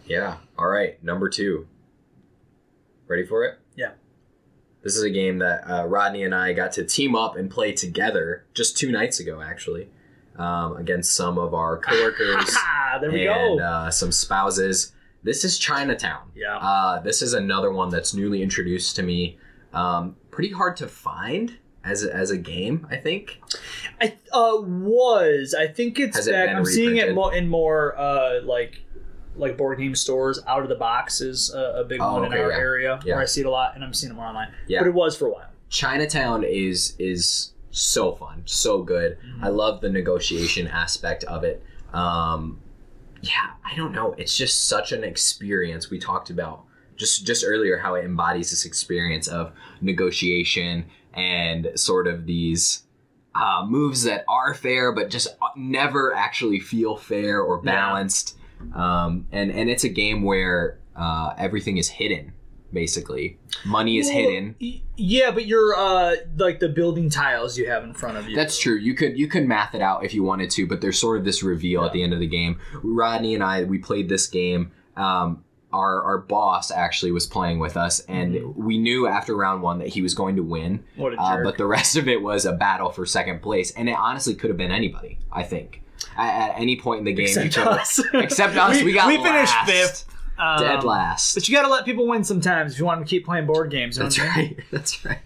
Yeah. 0.07 0.37
All 0.59 0.69
right. 0.69 1.03
Number 1.05 1.29
two. 1.29 1.67
Ready 3.09 3.27
for 3.27 3.45
it? 3.45 3.59
Yeah. 3.77 3.91
This 4.83 4.97
is 4.97 5.03
a 5.03 5.11
game 5.11 5.39
that 5.41 5.69
uh, 5.69 5.85
Rodney 5.87 6.23
and 6.23 6.35
I 6.35 6.53
got 6.53 6.73
to 6.73 6.85
team 6.85 7.15
up 7.17 7.37
and 7.37 7.51
play 7.51 7.73
together 7.73 8.45
just 8.55 8.77
two 8.79 8.91
nights 8.93 9.19
ago, 9.21 9.41
actually, 9.43 9.89
um, 10.39 10.77
against 10.77 11.15
some 11.17 11.39
of 11.39 11.55
our 11.55 11.79
coworkers 11.79 12.45
Ah, 12.59 12.99
there 13.01 13.11
we 13.11 13.27
and 13.27 13.59
go. 13.59 13.65
uh, 13.65 13.91
some 13.91 14.13
spouses. 14.13 14.93
This 15.23 15.45
is 15.45 15.59
Chinatown. 15.59 16.31
Yeah. 16.35 16.57
Uh, 16.59 17.01
this 17.01 17.21
is 17.23 17.33
another 17.35 17.73
one 17.73 17.89
that's 17.91 18.15
newly 18.15 18.43
introduced 18.43 18.97
to 18.97 19.03
me. 19.03 19.39
Um, 19.73 20.17
pretty 20.31 20.53
hard 20.53 20.77
to 20.79 20.87
find 20.89 21.57
as 21.85 22.05
a, 22.05 22.15
as 22.15 22.31
a 22.31 22.37
game, 22.39 22.87
I 22.91 22.97
think. 22.97 23.41
I 24.01 24.17
uh 24.33 24.61
was. 24.61 25.55
I 25.59 25.67
think 25.69 25.99
it's 25.99 26.17
Has 26.17 26.27
it 26.29 26.33
back. 26.33 26.49
been 26.49 26.57
I'm 26.57 26.65
seeing 26.65 26.97
it 26.97 27.15
more 27.15 27.35
in 27.35 27.49
more 27.49 27.97
uh 27.99 28.41
like 28.43 28.83
like 29.37 29.57
board 29.57 29.79
game 29.79 29.95
stores. 29.95 30.41
Out 30.47 30.63
of 30.63 30.69
the 30.69 30.75
box 30.77 31.21
is 31.21 31.53
a, 31.55 31.81
a 31.81 31.85
big 31.85 32.01
Oh, 32.01 32.15
one 32.15 32.25
in 32.27 32.33
our 32.33 32.51
yeah. 32.51 32.57
area 32.57 33.01
Yeah. 33.05 33.15
where 33.15 33.23
I 33.23 33.27
see 33.27 33.41
it 33.41 33.47
a 33.47 33.51
lot, 33.51 33.75
and 33.75 33.85
I'm 33.85 33.93
seeing 33.95 34.13
it 34.13 34.17
more 34.17 34.25
online. 34.27 34.53
Yeah. 34.69 34.81
But 34.81 34.89
it 34.89 34.95
was 34.95 35.17
for 35.17 35.27
a 35.27 35.31
while. 35.31 35.49
Chinatown 35.69 36.43
is 36.45 36.95
is 36.99 37.53
so 37.77 38.13
fun, 38.15 38.43
so 38.47 38.83
good. 38.83 39.19
Mm-hmm. 39.19 39.45
I 39.45 39.49
love 39.49 39.81
the 39.81 39.91
negotiation 39.91 40.67
aspect 40.69 41.25
of 41.25 41.45
it. 41.45 41.63
Um, 41.93 42.61
yeah, 43.23 43.51
I 43.65 43.75
don't 43.77 43.93
know. 43.93 44.15
It's 44.19 44.37
just 44.37 44.67
such 44.69 44.93
an 44.93 45.05
experience. 45.05 45.91
We 45.91 45.99
talked 45.99 46.31
about 46.31 46.65
just 46.97 47.27
just 47.27 47.45
earlier 47.47 47.79
how 47.79 47.95
it 47.95 48.05
embodies 48.05 48.51
this 48.51 48.65
experience 48.65 49.29
of 49.29 49.53
negotiation 49.83 50.87
and 51.15 51.69
sort 51.75 52.07
of 52.07 52.27
these 52.27 52.85
uh, 53.35 53.67
moves 53.69 54.03
that 54.05 54.25
are 54.29 54.55
fair 54.55 54.93
but 54.93 55.11
just 55.11 55.29
never 55.57 56.15
actually 56.15 56.59
feel 56.61 56.97
fair 56.97 57.41
or 57.41 57.61
Yeah. 57.65 57.73
balanced. 57.73 58.37
Um, 58.75 59.27
and 59.33 59.51
and 59.51 59.69
it's 59.69 59.85
a 59.85 59.89
game 59.91 60.23
where 60.23 60.79
uh, 60.97 61.35
everything 61.37 61.77
is 61.77 61.89
hidden. 61.89 62.33
Basically, 62.73 63.39
money 63.65 63.99
is 63.99 64.07
Well, 64.07 64.17
hidden. 64.17 64.55
Yeah, 64.97 65.31
but 65.31 65.47
you're 65.47 65.75
uh 65.77 66.17
like 66.37 66.61
the 66.61 66.69
building 66.69 67.09
tiles 67.11 67.57
you 67.57 67.69
have 67.71 67.85
in 67.85 67.95
front 67.95 68.17
of 68.17 68.29
you. 68.29 68.37
That's 68.37 68.59
true. 68.59 68.77
You 68.77 68.95
could 68.95 69.19
you 69.19 69.29
could 69.29 69.47
math 69.47 69.75
it 69.75 69.81
out 69.81 70.05
if 70.05 70.15
you 70.15 70.23
wanted 70.23 70.51
to, 70.53 70.67
but 70.67 70.81
there's 70.81 70.99
sort 71.01 71.19
of 71.19 71.25
this 71.25 71.43
reveal 71.43 71.85
at 71.85 71.93
the 71.93 72.03
end 72.03 72.13
of 72.13 72.21
the 72.21 72.27
game. 72.27 72.59
Rodney 72.83 73.35
and 73.35 73.43
I 73.45 73.65
we 73.65 73.79
played 73.79 74.09
this 74.09 74.27
game. 74.27 74.73
Um, 74.97 75.45
our 75.73 76.03
our 76.03 76.19
boss 76.19 76.71
actually 76.71 77.13
was 77.13 77.27
playing 77.27 77.59
with 77.59 77.77
us, 77.77 78.01
and 78.01 78.55
we 78.57 78.79
knew 78.79 79.07
after 79.07 79.37
round 79.37 79.63
one 79.63 79.79
that 79.79 79.89
he 79.89 80.01
was 80.03 80.15
going 80.15 80.37
to 80.37 80.43
win. 80.43 80.85
What 80.97 81.15
a 81.15 81.21
Uh, 81.21 81.43
but 81.43 81.59
the 81.59 81.67
rest 81.67 81.97
of 81.97 82.09
it 82.09 82.23
was 82.23 82.47
a 82.47 82.53
battle 82.53 82.91
for 82.91 83.05
second 83.05 83.43
place, 83.43 83.71
and 83.73 83.89
it 83.89 83.97
honestly 83.99 84.35
could 84.35 84.51
have 84.51 84.57
been 84.57 84.71
anybody. 84.71 85.19
I 85.31 85.43
think 85.43 85.83
at, 86.17 86.51
at 86.51 86.61
any 86.61 86.81
point 86.81 87.01
in 87.01 87.05
the 87.05 87.13
game, 87.13 87.27
Except 87.27 87.59
us. 87.59 88.01
Except 88.15 88.57
us, 88.57 88.83
we, 88.83 88.93
got 88.95 89.09
we 89.09 89.17
finished 89.17 89.53
last. 89.53 89.71
fifth. 89.71 90.16
Um, 90.39 90.61
dead 90.61 90.85
last. 90.85 91.35
But 91.35 91.49
you 91.49 91.55
got 91.55 91.63
to 91.63 91.69
let 91.69 91.85
people 91.85 92.07
win 92.07 92.23
sometimes 92.25 92.73
if 92.75 92.79
you 92.79 92.85
want 92.85 92.99
them 93.01 93.07
to 93.07 93.11
keep 93.11 93.25
playing 93.25 93.47
board 93.47 93.71
games. 93.71 93.97
That's 93.97 94.19
right. 94.19 94.59
That's 94.71 95.05
right. 95.05 95.19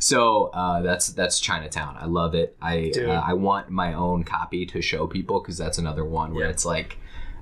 So 0.00 0.46
uh, 0.46 0.82
that's 0.82 1.08
that's 1.08 1.38
Chinatown. 1.40 1.96
I 1.98 2.06
love 2.06 2.34
it. 2.34 2.56
I 2.60 2.92
uh, 2.96 3.10
I 3.26 3.32
want 3.34 3.70
my 3.70 3.94
own 3.94 4.24
copy 4.24 4.66
to 4.66 4.82
show 4.82 5.06
people 5.06 5.40
because 5.40 5.56
that's 5.56 5.78
another 5.78 6.04
one 6.04 6.34
where 6.34 6.44
Yeah. 6.46 6.50
it's 6.50 6.64
like 6.64 6.98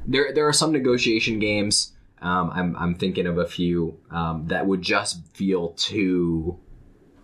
there 0.07 0.33
there 0.35 0.47
are 0.47 0.53
some 0.53 0.71
negotiation 0.73 1.39
games. 1.39 1.93
Um, 2.21 2.51
I'm 2.53 2.77
I'm 2.77 2.95
thinking 2.95 3.27
of 3.27 3.39
a 3.39 3.47
few 3.47 3.99
um, 4.11 4.47
that 4.49 4.67
would 4.67 4.83
just 4.83 5.27
feel 5.35 5.71
too 5.71 6.59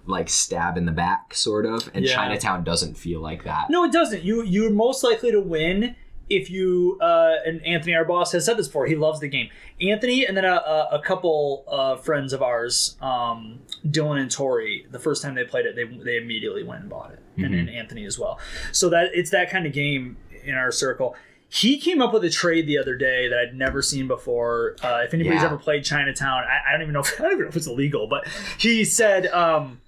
like 0.07 0.29
stab 0.29 0.77
in 0.77 0.85
the 0.87 0.93
back 0.93 1.33
sort 1.35 1.65
of 1.67 1.89
and 1.95 2.05
Yeah. 2.05 2.15
chinatown 2.15 2.65
doesn't 2.65 2.97
feel 2.99 3.21
like 3.21 3.45
that 3.45 3.71
No, 3.71 3.85
it 3.85 3.93
doesn't. 3.93 4.23
You 4.23 4.43
you're 4.43 4.71
most 4.71 5.05
likely 5.05 5.31
to 5.31 5.41
win 5.41 5.95
if 6.37 6.51
you 6.51 6.99
uh, 7.01 7.35
and 7.47 7.65
Anthony, 7.65 7.95
our 7.95 8.05
boss, 8.05 8.33
has 8.33 8.45
said 8.45 8.57
this 8.57 8.67
before. 8.67 8.87
He 8.87 8.97
loves 8.97 9.21
the 9.21 9.29
game. 9.29 9.49
Anthony, 9.81 10.25
and 10.27 10.37
then 10.37 10.45
a, 10.45 10.55
a, 10.55 10.89
a 10.93 11.03
couple 11.03 11.65
uh, 11.69 11.97
friends 11.97 12.33
of 12.33 12.43
ours, 12.43 12.97
um, 13.01 13.61
Dylan 13.87 14.21
and 14.21 14.31
Tori. 14.31 14.87
The 14.91 14.99
first 14.99 15.23
time 15.23 15.35
they 15.35 15.45
played 15.45 15.67
it, 15.67 15.75
they 15.77 15.85
they 15.85 16.17
immediately 16.17 16.63
went 16.63 16.83
and 16.83 16.91
bought 16.91 17.13
it, 17.13 17.21
and, 17.37 17.55
and 17.55 17.69
Anthony 17.71 18.05
as 18.05 18.19
well. 18.19 18.39
So 18.73 18.89
that 18.91 19.11
it's 19.15 19.31
that 19.31 19.51
kind 19.51 19.67
of 19.67 19.73
game 19.73 20.17
in 20.45 20.55
our 20.55 20.71
circle. 20.73 21.15
He 21.49 21.79
came 21.79 22.01
up 22.01 22.15
with 22.15 22.25
a 22.25 22.31
trade 22.31 22.67
the 22.67 22.79
other 22.79 22.97
day 22.97 23.29
that 23.29 23.39
I'd 23.39 23.55
never 23.55 23.83
seen 23.83 24.09
before. 24.09 24.77
Uh, 24.83 25.03
if 25.05 25.13
anybody's 25.13 25.41
Yeah. 25.43 25.49
ever 25.49 25.59
played 25.59 25.85
Chinatown, 25.85 26.45
I, 26.45 26.61
I 26.69 26.73
don't 26.73 26.81
even 26.81 26.95
know. 26.95 27.01
If, 27.01 27.13
I 27.21 27.25
don't 27.25 27.33
even 27.33 27.43
know 27.45 27.49
if 27.51 27.57
it's 27.57 27.67
illegal, 27.67 28.07
but 28.07 28.27
he 28.57 28.87
said, 28.87 29.27
um, 29.27 29.81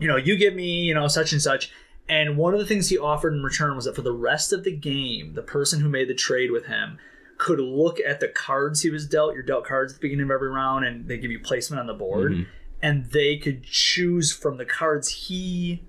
you 0.00 0.08
know, 0.08 0.16
you 0.16 0.36
give 0.36 0.52
me, 0.54 0.82
you 0.82 0.92
know, 0.94 1.06
such 1.06 1.30
and 1.32 1.40
such. 1.40 1.70
And 2.10 2.36
one 2.36 2.52
of 2.52 2.58
the 2.60 2.66
things 2.66 2.88
he 2.88 2.98
offered 2.98 3.32
in 3.34 3.42
return 3.42 3.76
was 3.76 3.84
that 3.84 3.94
for 3.94 4.02
the 4.02 4.12
rest 4.12 4.52
of 4.52 4.64
the 4.64 4.72
game, 4.76 5.34
the 5.34 5.42
person 5.42 5.80
who 5.80 5.88
made 5.88 6.08
the 6.08 6.14
trade 6.14 6.50
with 6.50 6.66
him 6.66 6.98
could 7.38 7.60
look 7.60 7.98
at 8.00 8.18
the 8.20 8.28
cards 8.28 8.82
he 8.82 8.90
was 8.90 9.06
dealt, 9.06 9.32
your 9.32 9.44
dealt 9.44 9.64
cards 9.64 9.92
at 9.92 10.00
the 10.00 10.02
beginning 10.02 10.24
of 10.24 10.30
every 10.32 10.50
round, 10.50 10.84
and 10.84 11.06
they 11.08 11.16
give 11.16 11.30
you 11.30 11.38
placement 11.38 11.78
on 11.80 11.86
the 11.86 11.94
board, 11.94 12.32
Mhm. 12.32 12.46
and 12.82 13.06
they 13.12 13.36
could 13.36 13.62
choose 13.62 14.32
from 14.32 14.56
the 14.58 14.64
cards 14.64 15.08
he 15.28 15.84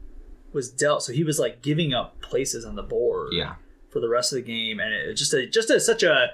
was 0.54 0.70
dealt. 0.70 1.02
So 1.04 1.12
he 1.12 1.24
was 1.24 1.40
like 1.40 1.62
giving 1.62 1.94
up 1.94 2.22
places 2.22 2.66
on 2.66 2.76
the 2.76 2.84
board 2.84 3.30
yeah 3.34 3.56
for 3.90 4.00
the 4.00 4.08
rest 4.08 4.32
of 4.32 4.36
the 4.38 4.42
game, 4.44 4.80
and 4.80 4.94
it 4.94 5.14
just 5.16 5.34
a 5.34 5.46
just 5.48 5.70
a 5.70 5.80
such 5.80 6.04
a. 6.04 6.32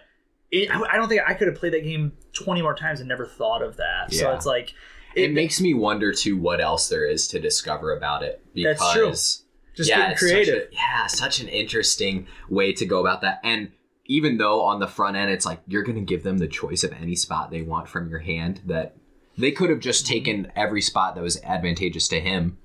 It, 0.52 0.70
I 0.70 0.96
don't 0.96 1.10
think 1.10 1.22
I 1.28 1.34
could 1.34 1.48
have 1.48 1.58
played 1.58 1.74
that 1.74 1.84
game 1.84 2.12
twenty 2.34 2.62
more 2.62 2.76
times 2.76 3.00
and 3.00 3.10
never 3.10 3.26
thought 3.26 3.62
of 3.64 3.78
that. 3.78 4.14
So 4.14 4.32
it's 4.34 4.46
like 4.46 4.74
it, 5.16 5.32
makes 5.32 5.60
me 5.60 5.74
wonder 5.74 6.14
too 6.14 6.38
what 6.38 6.62
else 6.62 6.90
there 6.90 7.08
is 7.08 7.28
to 7.30 7.40
discover 7.40 7.96
about 7.96 8.22
it 8.24 8.42
because 8.54 8.78
That's 8.78 8.94
true. 8.94 9.47
Just 9.78 9.90
yeah, 9.90 10.00
getting 10.10 10.18
creative. 10.18 10.64
Such 10.64 10.72
a, 10.72 10.76
yeah, 10.76 11.08
such 11.08 11.40
an 11.40 11.48
interesting 11.48 12.28
way 12.50 12.74
to 12.74 12.86
go 12.86 13.00
about 13.00 13.22
that. 13.22 13.40
And 13.44 13.72
even 14.06 14.38
though 14.38 14.62
on 14.64 14.80
the 14.80 14.88
front 14.88 15.16
end, 15.16 15.32
it's 15.32 15.46
like 15.46 15.62
you're 15.68 15.84
going 15.84 15.98
to 15.98 16.02
give 16.02 16.24
them 16.24 16.40
the 16.40 16.48
choice 16.48 16.84
of 16.84 16.92
any 16.94 17.16
spot 17.16 17.52
they 17.52 17.62
want 17.62 17.88
from 17.88 18.10
your 18.10 18.20
hand, 18.20 18.62
that 18.66 18.96
they 19.38 19.52
could 19.52 19.70
have 19.70 19.80
just 19.80 20.08
taken 20.08 20.52
every 20.56 20.82
spot 20.82 21.16
that 21.16 21.22
was 21.24 21.42
advantageous 21.44 22.08
to 22.10 22.20
him 22.20 22.58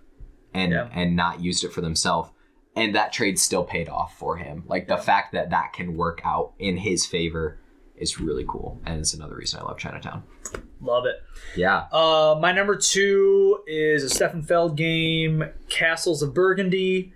and 0.55 0.73
Yeah. 0.73 0.89
and 0.93 1.15
not 1.15 1.41
used 1.41 1.65
it 1.65 1.73
for 1.73 1.81
themselves. 1.81 2.31
And 2.75 2.95
that 2.95 3.13
trade 3.13 3.39
still 3.39 3.65
paid 3.65 3.89
off 3.89 4.17
for 4.19 4.39
him. 4.39 4.65
Like 4.67 4.89
the 4.89 4.97
fact 4.97 5.33
that 5.33 5.51
that 5.51 5.75
can 5.75 5.97
work 5.97 6.23
out 6.25 6.53
in 6.59 6.79
his 6.79 7.05
favor 7.05 7.59
is 8.03 8.21
really 8.21 8.45
cool, 8.49 8.79
and 8.85 9.01
it's 9.01 9.15
another 9.15 9.37
reason 9.37 9.61
I 9.61 9.63
love 9.65 9.79
Chinatown. 9.79 10.23
Love 10.81 11.07
it. 11.07 11.23
Yeah, 11.57 11.87
Uh, 11.93 12.37
my 12.41 12.51
number 12.53 12.77
two 12.77 13.61
is 13.67 14.03
a 14.03 14.11
Stefan 14.11 14.43
Feld 14.43 14.77
game, 14.77 15.45
Castles 15.69 16.23
of 16.23 16.35
Burgundy. 16.35 17.13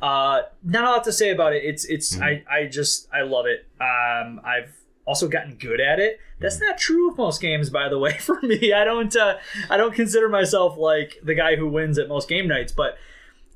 Uh, 0.00 0.42
not 0.62 0.84
a 0.84 0.90
lot 0.90 1.04
to 1.04 1.12
say 1.12 1.30
about 1.30 1.52
it. 1.52 1.64
It's 1.64 1.84
it's 1.84 2.16
Mhm. 2.16 2.22
I 2.22 2.44
I 2.60 2.66
just 2.66 3.08
I 3.12 3.22
love 3.22 3.46
it. 3.46 3.66
Um, 3.80 4.40
I've 4.44 4.72
also 5.04 5.26
gotten 5.26 5.56
good 5.56 5.80
at 5.80 5.98
it. 5.98 6.20
That's 6.38 6.60
not 6.60 6.78
true 6.78 7.10
of 7.10 7.18
most 7.18 7.40
games, 7.40 7.68
by 7.70 7.88
the 7.88 7.98
way. 7.98 8.12
For 8.20 8.40
me, 8.42 8.72
I 8.72 8.84
don't 8.84 9.14
uh, 9.16 9.38
I 9.68 9.76
don't 9.76 9.94
consider 9.94 10.28
myself 10.28 10.76
like 10.78 11.18
the 11.24 11.34
guy 11.34 11.56
who 11.56 11.66
wins 11.68 11.98
at 11.98 12.06
most 12.08 12.28
game 12.28 12.46
nights, 12.46 12.70
but 12.72 12.96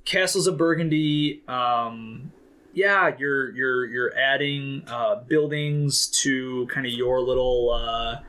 Castles 0.04 0.48
of 0.48 0.56
Burgundy. 0.58 1.42
Um, 1.46 2.32
yeah, 2.74 3.14
you're 3.18 3.50
you're 3.54 3.84
you're 3.86 4.16
adding 4.16 4.82
uh, 4.86 5.16
buildings 5.16 6.06
to 6.22 6.66
kind 6.68 6.86
of 6.86 6.92
your 6.92 7.20
little. 7.20 7.70
Uh, 7.70 8.20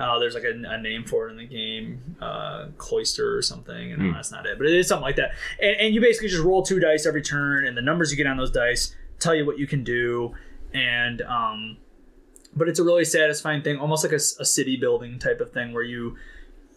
uh, 0.00 0.18
there's 0.18 0.34
like 0.34 0.44
a, 0.44 0.54
a 0.68 0.78
name 0.80 1.04
for 1.04 1.28
it 1.28 1.32
in 1.32 1.36
the 1.36 1.46
game, 1.46 2.16
uh, 2.20 2.68
cloister 2.78 3.36
or 3.36 3.42
something, 3.42 3.92
and 3.92 4.00
Hmm. 4.02 4.12
that's 4.12 4.32
not 4.32 4.46
it, 4.46 4.56
but 4.56 4.66
it 4.66 4.74
is 4.74 4.88
something 4.88 5.02
like 5.04 5.16
that. 5.16 5.32
And, 5.60 5.76
and 5.76 5.94
you 5.94 6.00
basically 6.00 6.28
just 6.28 6.42
roll 6.42 6.62
two 6.62 6.80
dice 6.80 7.04
every 7.06 7.20
turn, 7.22 7.66
and 7.66 7.76
the 7.76 7.82
numbers 7.82 8.10
you 8.10 8.16
get 8.16 8.26
on 8.26 8.38
those 8.38 8.50
dice 8.50 8.96
tell 9.20 9.34
you 9.34 9.44
what 9.44 9.58
you 9.58 9.66
can 9.66 9.84
do. 9.84 10.34
And 10.72 11.20
um, 11.22 11.76
but 12.56 12.68
it's 12.68 12.78
a 12.78 12.84
really 12.84 13.04
satisfying 13.04 13.62
thing, 13.62 13.76
almost 13.78 14.02
like 14.02 14.12
a 14.14 14.18
city 14.18 14.76
building 14.78 15.18
type 15.18 15.40
of 15.42 15.52
thing, 15.52 15.72
where 15.74 15.82
you 15.84 16.16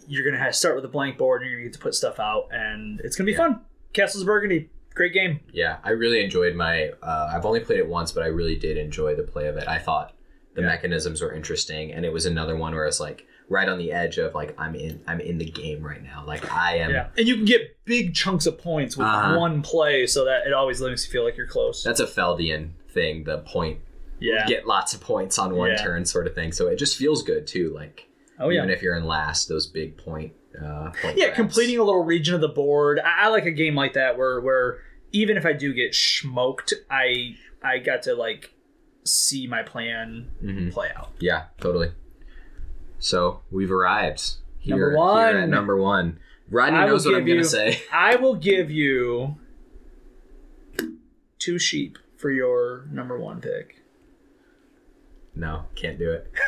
you're 0.07 0.25
gonna 0.25 0.43
have 0.43 0.53
start 0.55 0.75
with 0.75 0.83
a 0.85 0.89
blank 0.89 1.17
board, 1.17 1.41
and 1.41 1.49
you're 1.49 1.59
gonna 1.61 1.69
get 1.69 1.73
to 1.73 1.79
put 1.79 1.95
stuff 1.95 2.19
out, 2.19 2.49
and 2.51 2.99
it's 2.99 3.15
gonna 3.15 3.25
be 3.25 3.31
Yeah. 3.31 3.37
fun. 3.37 3.61
Castles 3.93 4.23
of 4.23 4.27
Burgundy, 4.27 4.69
great 4.95 5.13
game. 5.13 5.39
Yeah, 5.53 5.77
I 5.83 5.91
really 5.91 6.23
enjoyed 6.23 6.55
my. 6.55 6.89
Uh, 7.03 7.29
I've 7.33 7.45
only 7.45 7.59
played 7.59 7.79
it 7.79 7.87
once, 7.87 8.11
but 8.11 8.23
I 8.23 8.27
really 8.27 8.55
did 8.55 8.77
enjoy 8.77 9.15
the 9.15 9.23
play 9.23 9.47
of 9.47 9.57
it. 9.57 9.67
I 9.67 9.77
thought 9.77 10.13
the 10.55 10.61
Yeah. 10.61 10.67
mechanisms 10.67 11.21
were 11.21 11.33
interesting, 11.33 11.91
and 11.93 12.05
it 12.05 12.11
was 12.13 12.25
another 12.25 12.55
one 12.55 12.73
where 12.73 12.85
it's 12.87 12.99
like 12.99 13.25
right 13.47 13.69
on 13.69 13.77
the 13.77 13.91
edge 13.91 14.17
of 14.17 14.33
like 14.33 14.55
I'm 14.57 14.73
in. 14.73 15.01
I'm 15.07 15.19
in 15.19 15.37
the 15.37 15.45
game 15.45 15.83
right 15.83 16.01
now. 16.01 16.23
Like 16.25 16.51
I 16.51 16.77
am. 16.77 16.89
Yeah, 16.91 17.07
and 17.17 17.27
you 17.27 17.35
can 17.35 17.45
get 17.45 17.77
big 17.85 18.13
chunks 18.15 18.45
of 18.47 18.57
points 18.57 18.97
with 18.97 19.05
Uh-huh. 19.05 19.37
one 19.37 19.61
play, 19.61 20.07
so 20.07 20.25
that 20.25 20.47
it 20.47 20.53
always 20.53 20.81
makes 20.81 21.05
you 21.05 21.11
feel 21.11 21.23
like 21.23 21.37
you're 21.37 21.45
close. 21.47 21.83
That's 21.83 21.99
a 21.99 22.07
Feldian 22.07 22.71
thing. 22.89 23.23
The 23.25 23.39
point. 23.39 23.79
yeah. 24.19 24.47
Get 24.47 24.65
lots 24.65 24.93
of 24.93 25.01
points 25.01 25.37
on 25.37 25.53
one 25.55 25.71
Yeah. 25.71 25.83
turn, 25.83 26.05
sort 26.05 26.25
of 26.25 26.33
thing. 26.33 26.53
So 26.53 26.67
it 26.67 26.77
just 26.77 26.95
feels 26.97 27.21
good 27.21 27.45
too. 27.45 27.73
Like 27.75 28.07
oh 28.39 28.47
yeah. 28.49 28.59
even 28.59 28.69
if 28.69 28.81
you're 28.81 28.95
in 28.95 29.03
last, 29.03 29.49
those 29.49 29.67
big 29.67 29.97
point. 29.97 30.31
Uh, 30.63 30.91
yeah, 31.15 31.31
completing 31.31 31.77
a 31.79 31.83
little 31.83 32.03
region 32.03 32.35
of 32.35 32.41
the 32.41 32.47
board. 32.49 32.99
I, 32.99 33.25
I 33.25 33.27
like 33.29 33.45
a 33.45 33.51
game 33.51 33.75
like 33.75 33.93
that 33.93 34.17
where 34.17 34.39
where 34.41 34.79
even 35.11 35.37
if 35.37 35.45
I 35.45 35.53
do 35.53 35.73
get 35.73 35.93
smoked, 35.95 36.73
I 36.89 37.35
I 37.63 37.79
got 37.79 38.03
to 38.03 38.13
like 38.15 38.51
see 39.03 39.47
my 39.47 39.63
plan 39.63 40.29
Mhm. 40.43 40.71
play 40.71 40.89
out. 40.95 41.11
Yeah, 41.19 41.45
totally. 41.59 41.91
So 42.99 43.41
we've 43.51 43.71
arrived 43.71 44.35
here, 44.59 44.71
Number 44.75 44.89
here 44.91 44.97
one. 44.97 45.35
at 45.37 45.49
number 45.49 45.77
one. 45.77 46.19
Rodney 46.49 46.79
I 46.79 46.85
knows 46.85 47.05
what 47.05 47.15
I'm 47.15 47.25
give 47.25 47.37
gonna 47.37 47.47
say. 47.47 47.81
I 47.91 48.15
will 48.15 48.35
give 48.35 48.69
you 48.71 49.35
two 51.39 51.59
sheep 51.59 51.97
for 52.17 52.31
your 52.31 52.87
number 52.91 53.19
one 53.19 53.41
pick. 53.41 53.81
No, 55.35 55.65
can't 55.75 55.99
do 55.99 56.11
it. 56.11 56.31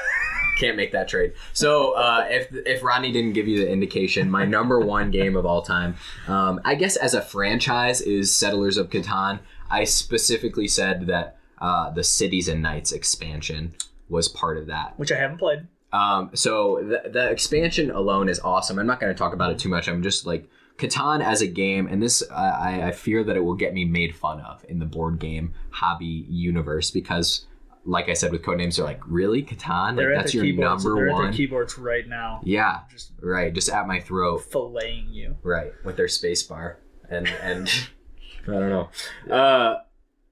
can't 0.57 0.77
make 0.77 0.91
that 0.91 1.07
trade. 1.07 1.33
So 1.53 1.91
uh, 1.93 2.25
if 2.29 2.47
if 2.51 2.83
Rodney 2.83 3.11
didn't 3.11 3.33
give 3.33 3.47
you 3.47 3.59
the 3.59 3.69
indication, 3.69 4.29
my 4.29 4.45
number 4.45 4.79
one 4.79 5.11
game 5.11 5.35
of 5.35 5.45
all 5.45 5.61
time, 5.61 5.95
um, 6.27 6.59
I 6.65 6.75
guess 6.75 6.95
as 6.95 7.13
a 7.13 7.21
franchise 7.21 8.01
is 8.01 8.35
Settlers 8.35 8.77
of 8.77 8.89
Catan. 8.89 9.39
I 9.69 9.83
specifically 9.83 10.67
said 10.67 11.07
that 11.07 11.37
uh, 11.59 11.89
the 11.91 12.03
Cities 12.03 12.47
and 12.47 12.61
Knights 12.61 12.91
expansion 12.91 13.75
was 14.09 14.27
part 14.27 14.57
of 14.57 14.67
that. 14.67 14.93
Which 14.97 15.11
I 15.11 15.17
haven't 15.17 15.37
played. 15.37 15.67
Um, 15.93 16.31
so 16.33 16.83
the, 16.83 17.09
the 17.09 17.29
expansion 17.29 17.91
alone 17.91 18.29
is 18.29 18.39
awesome. 18.39 18.77
I'm 18.79 18.87
not 18.87 18.99
going 18.99 19.13
to 19.13 19.17
talk 19.17 19.33
about 19.33 19.51
it 19.51 19.59
too 19.59 19.69
much. 19.69 19.87
I'm 19.87 20.03
just 20.03 20.25
like 20.25 20.49
Catan 20.77 21.23
as 21.23 21.41
a 21.41 21.47
game, 21.47 21.87
and 21.87 22.01
this 22.01 22.23
I, 22.29 22.87
I 22.87 22.91
fear 22.91 23.23
that 23.23 23.35
it 23.35 23.43
will 23.43 23.55
get 23.55 23.73
me 23.73 23.85
made 23.85 24.15
fun 24.15 24.39
of 24.41 24.63
in 24.69 24.79
the 24.79 24.85
board 24.85 25.19
game 25.19 25.53
hobby 25.71 26.25
universe 26.29 26.91
because, 26.91 27.45
like 27.87 28.09
I 28.09 28.13
said 28.13 28.31
with 28.31 28.41
codenames, 28.43 28.75
they're 28.75 28.85
like, 28.85 29.01
really 29.07 29.41
Catan? 29.41 29.87
Like 29.87 29.95
They're 29.95 30.13
at 30.13 30.17
that's 30.19 30.33
their 30.33 30.43
your 30.43 30.53
keyboards. 30.55 30.83
number 30.85 30.99
They're 30.99 31.07
at 31.09 31.13
one? 31.13 31.23
their 31.23 31.33
keyboards 31.33 31.77
right 31.77 32.07
now, 32.07 32.41
yeah, 32.43 32.81
just 32.91 33.13
right. 33.21 33.53
Just 33.53 33.69
at 33.69 33.87
my 33.87 33.99
throat, 33.99 34.43
filleting 34.51 35.13
you. 35.13 35.37
right, 35.41 35.71
with 35.85 35.95
their 35.97 36.07
space 36.07 36.43
bar 36.43 36.79
and 37.09 37.27
and 37.41 37.67
I 38.47 38.51
don't 38.51 38.69
know. 38.69 38.89
Uh, 39.33 39.77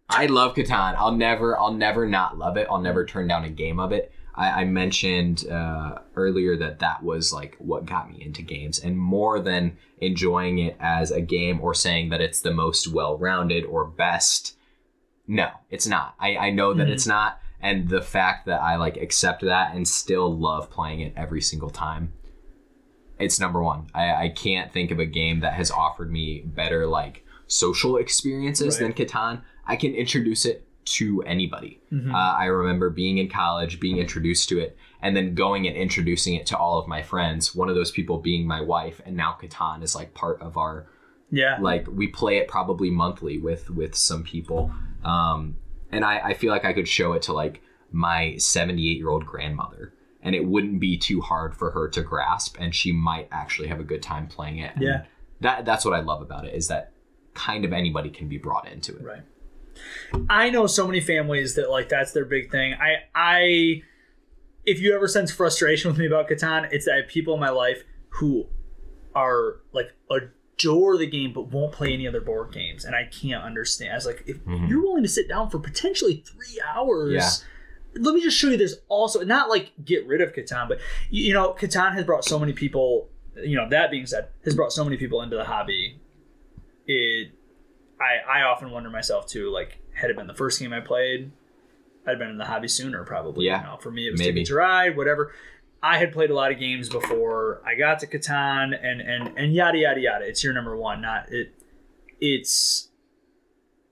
I 0.09 0.27
love 0.27 0.55
Catan. 0.55 0.95
I'll 0.97 1.11
never, 1.15 1.57
I'll 1.57 1.73
never 1.73 2.07
not 2.07 2.37
love 2.37 2.57
it. 2.57 2.67
I'll 2.69 2.81
never 2.81 3.05
turn 3.05 3.27
down 3.27 3.43
a 3.43 3.49
game 3.49 3.79
of 3.79 3.91
it. 3.91 4.11
I, 4.35 4.61
I 4.61 4.65
mentioned 4.65 5.47
uh, 5.49 5.99
earlier 6.15 6.55
that 6.57 6.79
that 6.79 7.01
was 7.03 7.31
like 7.33 7.55
what 7.57 7.85
got 7.85 8.11
me 8.11 8.21
into 8.21 8.41
games, 8.41 8.79
and 8.79 8.97
more 8.99 9.39
than 9.39 9.77
enjoying 9.99 10.59
it 10.59 10.75
as 10.79 11.09
a 11.11 11.21
game 11.21 11.59
or 11.61 11.73
saying 11.73 12.09
that 12.09 12.19
it's 12.21 12.41
the 12.41 12.51
most 12.53 12.87
well-rounded 12.87 13.63
or 13.65 13.85
best. 13.85 14.57
No, 15.27 15.49
it's 15.71 15.87
not. 15.87 16.15
I, 16.19 16.35
I 16.37 16.49
know 16.51 16.73
that 16.73 16.87
Mhm. 16.87 16.91
it's 16.91 17.07
not, 17.07 17.39
and 17.61 17.89
the 17.89 18.01
fact 18.01 18.45
that 18.45 18.61
I 18.61 18.75
like 18.75 18.97
accept 18.97 19.41
that 19.43 19.75
and 19.75 19.87
still 19.87 20.35
love 20.37 20.69
playing 20.69 20.99
it 21.01 21.13
every 21.15 21.41
single 21.41 21.69
time 21.69 22.13
it's 23.17 23.39
number 23.39 23.63
one. 23.63 23.87
I, 23.93 24.25
I 24.25 24.29
can't 24.29 24.73
think 24.73 24.91
of 24.91 24.99
a 24.99 25.05
game 25.05 25.39
that 25.39 25.53
has 25.53 25.71
offered 25.71 26.11
me 26.11 26.41
better 26.45 26.85
like 26.85 27.23
social 27.47 27.95
experiences 27.95 28.75
Right. 28.81 28.93
than 28.93 29.07
Catan. 29.07 29.41
I 29.65 29.77
can 29.77 29.93
introduce 29.95 30.45
it 30.45 30.67
to 30.97 31.23
anybody. 31.23 31.79
Mhm. 31.93 32.13
Uh, 32.13 32.35
I 32.37 32.45
remember 32.47 32.89
being 32.89 33.17
in 33.17 33.29
college, 33.29 33.79
being 33.79 33.99
introduced 33.99 34.49
to 34.49 34.59
it, 34.59 34.77
and 35.01 35.15
then 35.15 35.33
going 35.33 35.65
and 35.65 35.77
introducing 35.77 36.35
it 36.35 36.45
to 36.47 36.57
all 36.57 36.77
of 36.77 36.89
my 36.89 37.01
friends. 37.01 37.55
One 37.55 37.69
of 37.69 37.75
those 37.75 37.89
people 37.89 38.17
being 38.17 38.45
my 38.45 38.59
wife, 38.59 38.99
and 39.05 39.15
now 39.15 39.37
Catan 39.41 39.81
is 39.81 39.95
like 39.95 40.13
part 40.13 40.41
of 40.41 40.57
our 40.57 40.85
Yeah. 41.31 41.57
like 41.61 41.87
we 41.89 42.07
play 42.07 42.35
it 42.37 42.49
probably 42.49 42.91
monthly 42.91 43.39
with 43.39 43.69
with 43.69 43.95
some 43.95 44.23
people 44.23 44.71
um 45.05 45.55
and 45.95 46.05
i 46.05 46.19
i 46.29 46.33
feel 46.33 46.51
like 46.51 46.65
i 46.65 46.73
could 46.73 46.87
show 46.87 47.13
it 47.13 47.21
to 47.23 47.33
like 47.33 47.61
my 47.91 48.35
78 48.37 48.97
year 48.97 49.09
old 49.09 49.25
grandmother 49.25 49.93
and 50.21 50.35
it 50.35 50.43
wouldn't 50.45 50.79
be 50.79 50.97
too 50.97 51.21
hard 51.21 51.55
for 51.55 51.71
her 51.71 51.87
to 51.89 52.01
grasp 52.01 52.57
and 52.59 52.73
she 52.73 52.91
might 52.91 53.27
actually 53.31 53.67
have 53.67 53.79
a 53.79 53.83
good 53.83 54.01
time 54.01 54.27
playing 54.27 54.59
it 54.59 54.71
And 54.75 54.83
Yeah. 54.83 55.05
that 55.41 55.65
that's 55.65 55.85
what 55.85 55.93
i 55.93 55.99
love 56.01 56.21
about 56.21 56.45
it 56.45 56.53
is 56.53 56.67
that 56.67 56.91
kind 57.33 57.65
of 57.65 57.73
anybody 57.73 58.09
can 58.09 58.27
be 58.27 58.37
brought 58.37 58.67
into 58.67 58.95
it 58.95 59.03
Right. 59.03 59.23
I 60.29 60.49
know 60.51 60.67
so 60.67 60.87
many 60.87 61.01
families 61.01 61.55
that 61.55 61.69
like 61.69 61.89
that's 61.89 62.13
their 62.13 62.23
big 62.25 62.49
thing. 62.49 62.73
I 62.75 62.91
I 63.13 63.81
if 64.65 64.79
you 64.79 64.95
ever 64.95 65.07
sense 65.07 65.31
frustration 65.31 65.91
with 65.91 65.99
me 65.99 66.07
about 66.07 66.29
Catan, 66.29 66.69
it's 66.71 66.85
that 66.85 66.93
I 66.93 66.97
have 67.01 67.07
people 67.09 67.33
in 67.33 67.39
my 67.41 67.49
life 67.49 67.83
who 68.09 68.45
are 69.13 69.57
like 69.73 69.89
adore 70.57 70.97
the 70.97 71.05
game 71.07 71.33
but 71.33 71.47
won't 71.47 71.71
play 71.73 71.93
any 71.93 72.07
other 72.07 72.21
board 72.21 72.51
games, 72.53 72.85
and 72.85 72.95
I 72.95 73.05
can't 73.05 73.43
understand. 73.43 73.91
I 73.91 73.95
was 73.95 74.05
like, 74.05 74.23
if 74.25 74.37
Mhm. 74.45 74.69
you're 74.69 74.81
willing 74.81 75.03
to 75.03 75.09
sit 75.09 75.27
down 75.27 75.49
for 75.49 75.59
potentially 75.59 76.23
three 76.25 76.59
hours. 76.67 77.13
Yeah. 77.13 77.29
Let 78.01 78.13
me 78.15 78.21
just 78.21 78.37
show 78.37 78.49
you. 78.49 78.57
There's 78.57 78.75
also 78.89 79.23
not 79.23 79.49
like 79.49 79.71
get 79.83 80.05
rid 80.05 80.19
of 80.21 80.33
Catan, 80.33 80.67
but 80.67 80.79
you 81.09 81.25
you 81.27 81.33
know, 81.33 81.53
Catan 81.53 81.93
has 81.93 82.03
brought 82.05 82.25
so 82.25 82.37
many 82.39 82.51
people. 82.53 83.09
You 83.37 83.55
know, 83.57 83.67
that 83.69 83.91
being 83.91 84.05
said, 84.05 84.29
has 84.45 84.55
brought 84.55 84.71
so 84.73 84.83
many 84.83 84.97
people 84.97 85.21
into 85.21 85.35
the 85.35 85.43
hobby. 85.45 85.99
It, 86.87 87.31
I, 87.99 88.39
I 88.39 88.43
often 88.43 88.71
wonder 88.71 88.89
myself 88.89 89.27
too. 89.27 89.49
Like, 89.49 89.79
had 89.93 90.09
it 90.09 90.15
been 90.17 90.27
the 90.27 90.33
first 90.33 90.59
game 90.59 90.71
I 90.73 90.79
played, 90.81 91.31
I'd 92.05 92.19
been 92.19 92.29
in 92.29 92.37
the 92.37 92.45
hobby 92.45 92.67
sooner 92.67 93.03
probably. 93.03 93.45
Yeah. 93.47 93.61
You 93.61 93.67
know, 93.67 93.77
for 93.77 93.91
me, 93.91 94.07
it 94.07 94.11
was 94.11 94.19
Maybe. 94.19 94.41
Ticket 94.41 94.47
to 94.47 94.55
Ride, 94.55 94.95
whatever. 94.97 95.33
I 95.85 95.99
had 95.99 96.13
played 96.13 96.31
a 96.31 96.33
lot 96.33 96.51
of 96.51 96.57
games 96.57 96.89
before 96.89 97.61
I 97.63 97.75
got 97.75 97.99
to 97.99 98.07
Catan, 98.07 98.73
and 98.81 99.01
and 99.01 99.37
and 99.37 99.53
yada 99.53 99.77
yada 99.77 100.01
yada. 100.01 100.25
It's 100.25 100.43
your 100.43 100.51
number 100.51 100.75
one, 100.75 100.99
not 100.99 101.31
it. 101.31 101.53
It's 102.19 102.89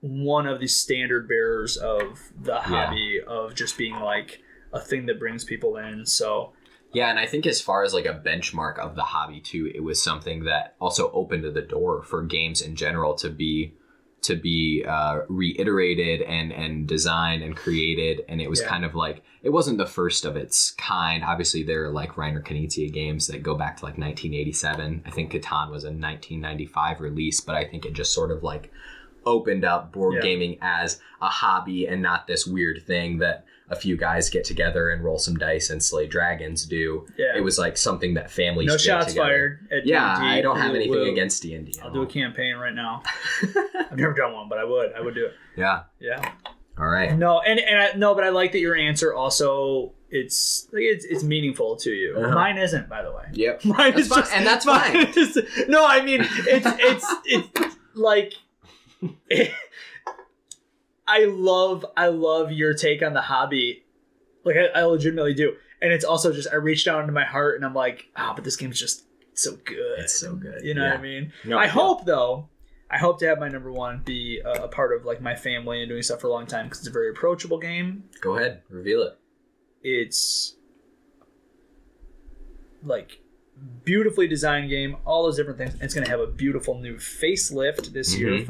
one 0.00 0.48
of 0.48 0.58
the 0.58 0.66
standard 0.66 1.28
bearers 1.28 1.76
of 1.76 2.18
the 2.42 2.56
hobby 2.56 3.20
of 3.24 3.54
just 3.54 3.78
being 3.78 3.94
like 4.00 4.40
a 4.72 4.80
thing 4.80 5.06
that 5.06 5.20
brings 5.20 5.44
people 5.44 5.76
in. 5.76 6.04
So 6.04 6.52
Yeah, 6.92 7.10
and 7.10 7.18
I 7.18 7.26
think 7.26 7.46
as 7.46 7.60
far 7.60 7.84
as 7.84 7.94
like 7.94 8.06
a 8.06 8.20
benchmark 8.26 8.76
of 8.80 8.96
the 8.96 9.02
hobby 9.02 9.40
too, 9.40 9.70
it 9.72 9.84
was 9.84 10.02
something 10.02 10.44
that 10.44 10.74
also 10.80 11.12
opened 11.12 11.44
the 11.44 11.62
door 11.62 12.02
for 12.02 12.22
games 12.22 12.60
in 12.60 12.74
general 12.74 13.14
to 13.14 13.30
be 13.30 13.74
to 14.24 14.36
be 14.36 14.84
uh, 14.86 15.20
reiterated 15.28 16.22
and 16.22 16.52
and 16.52 16.86
designed 16.86 17.42
and 17.42 17.56
created, 17.56 18.22
and 18.28 18.40
it 18.40 18.50
was 18.50 18.60
Yeah. 18.60 18.68
kind 18.68 18.84
of 18.84 18.94
like 18.94 19.22
it 19.42 19.50
wasn't 19.50 19.78
the 19.78 19.86
first 19.86 20.24
of 20.24 20.36
its 20.36 20.70
kind. 20.72 21.22
Obviously, 21.22 21.62
there 21.62 21.84
are 21.84 21.90
like 21.90 22.12
Reiner 22.12 22.42
Knizia 22.42 22.92
games 22.92 23.26
that 23.28 23.42
go 23.42 23.54
back 23.54 23.76
to 23.78 23.84
like 23.84 23.98
1987. 23.98 25.02
I 25.06 25.10
think 25.10 25.32
Catan 25.32 25.70
was 25.70 25.84
a 25.84 25.88
1995 25.92 27.00
release, 27.00 27.40
but 27.40 27.54
I 27.54 27.64
think 27.64 27.84
it 27.86 27.92
just 27.92 28.12
sort 28.14 28.30
of 28.30 28.42
like 28.42 28.70
opened 29.26 29.64
up 29.64 29.92
board 29.92 30.14
Yeah. 30.16 30.20
gaming 30.20 30.58
as 30.60 31.00
a 31.22 31.28
hobby 31.28 31.86
and 31.86 32.02
not 32.02 32.26
this 32.26 32.46
weird 32.46 32.82
thing 32.86 33.18
that 33.18 33.44
a 33.70 33.76
few 33.76 33.96
guys 33.96 34.28
get 34.30 34.44
together 34.44 34.90
and 34.90 35.02
roll 35.02 35.18
some 35.18 35.36
dice 35.36 35.70
and 35.70 35.82
slay 35.82 36.06
dragons 36.06 36.66
do. 36.66 37.06
yeah, 37.16 37.36
It 37.36 37.40
was 37.40 37.58
like 37.58 37.76
something 37.78 38.14
that 38.14 38.30
families 38.30 38.68
no 38.68 38.76
shots 38.76 39.06
together. 39.06 39.26
fired. 39.26 39.68
At 39.72 39.86
Yeah, 39.86 40.16
D&D. 40.20 40.26
I 40.32 40.40
don't 40.42 40.58
have 40.58 40.74
anything 40.74 41.08
against 41.08 41.42
D 41.42 41.54
and 41.54 41.64
D. 41.66 41.74
I'll 41.82 41.90
do 41.92 42.02
a 42.02 42.06
campaign 42.06 42.56
right 42.56 42.74
now. 42.74 43.02
I've 43.42 43.96
never 43.98 44.12
done 44.12 44.32
one, 44.34 44.48
but 44.48 44.58
I 44.58 44.64
would. 44.64 44.92
I 44.92 45.00
would 45.00 45.14
do 45.14 45.26
it. 45.26 45.32
Yeah. 45.56 45.84
Yeah. 45.98 46.32
All 46.78 46.88
right. 46.88 47.16
No, 47.16 47.40
and 47.40 47.58
and 47.60 47.78
I, 47.80 47.92
no, 47.96 48.14
but 48.14 48.24
I 48.24 48.30
like 48.30 48.52
that 48.52 48.58
your 48.58 48.74
answer 48.76 49.14
also 49.14 49.92
it's 50.10 50.66
like 50.72 50.82
it's 50.82 51.04
it's 51.04 51.22
meaningful 51.24 51.76
to 51.76 51.90
you. 51.90 52.16
Uh-huh. 52.16 52.34
Mine 52.34 52.58
isn't, 52.58 52.88
by 52.88 53.02
the 53.02 53.12
way. 53.12 53.24
Yep. 53.32 53.64
Mine 53.64 53.92
That's 53.92 54.00
is 54.02 54.08
fine, 54.08 54.18
just, 54.22 54.32
and 54.32 54.46
that's 54.46 54.64
fine. 54.64 54.96
is- 55.16 55.68
no, 55.68 55.86
I 55.86 56.02
mean 56.04 56.20
it's 56.22 56.66
it's 56.66 57.06
it's 57.26 57.76
like 57.94 58.32
I 61.06 61.24
love 61.24 61.84
I 61.96 62.08
love 62.08 62.50
your 62.52 62.74
take 62.74 63.02
on 63.02 63.12
the 63.14 63.20
hobby. 63.22 63.84
Like 64.44 64.56
I, 64.56 64.80
I 64.80 64.82
legitimately 64.84 65.34
do, 65.34 65.54
and 65.82 65.92
it's 65.92 66.04
also 66.04 66.32
just 66.32 66.48
I 66.52 66.56
reach 66.56 66.84
down 66.84 67.00
into 67.00 67.12
my 67.12 67.24
heart 67.24 67.56
and 67.56 67.64
I'm 67.64 67.74
like, 67.74 68.08
ah, 68.16 68.32
but 68.34 68.44
this 68.44 68.56
game's 68.56 68.78
just 68.80 69.04
so 69.34 69.56
good. 69.64 69.98
It's 69.98 70.18
so 70.18 70.34
good. 70.34 70.62
You 70.64 70.74
know 70.74 70.84
Yeah. 70.84 70.90
what 70.92 71.00
I 71.00 71.02
mean? 71.02 71.32
No, 71.44 71.58
I 71.58 71.64
yeah. 71.64 71.70
hope 71.70 72.04
though. 72.06 72.48
I 72.90 72.98
hope 72.98 73.18
to 73.20 73.26
have 73.26 73.38
my 73.40 73.48
number 73.48 73.72
one 73.72 74.02
be 74.04 74.40
a, 74.44 74.64
a 74.64 74.68
part 74.68 74.94
of 74.94 75.04
like 75.04 75.20
my 75.20 75.34
family 75.34 75.80
and 75.80 75.88
doing 75.88 76.02
stuff 76.02 76.20
for 76.20 76.28
a 76.28 76.30
long 76.30 76.46
time 76.46 76.66
because 76.66 76.78
it's 76.80 76.88
a 76.88 76.92
very 76.92 77.10
approachable 77.10 77.58
game 77.58 78.04
Go 78.20 78.36
ahead. 78.36 78.62
Reveal 78.68 79.02
it. 79.02 79.18
it's 79.82 80.54
like 82.84 83.20
beautifully 83.84 84.28
designed 84.28 84.68
game 84.68 84.96
all 85.04 85.22
those 85.24 85.36
different 85.36 85.58
things 85.58 85.74
it's 85.80 85.94
going 85.94 86.04
to 86.04 86.10
have 86.10 86.20
a 86.20 86.26
beautiful 86.26 86.78
new 86.78 86.96
facelift 86.96 87.92
this 87.92 88.16
year 88.16 88.32
Mhm. 88.32 88.46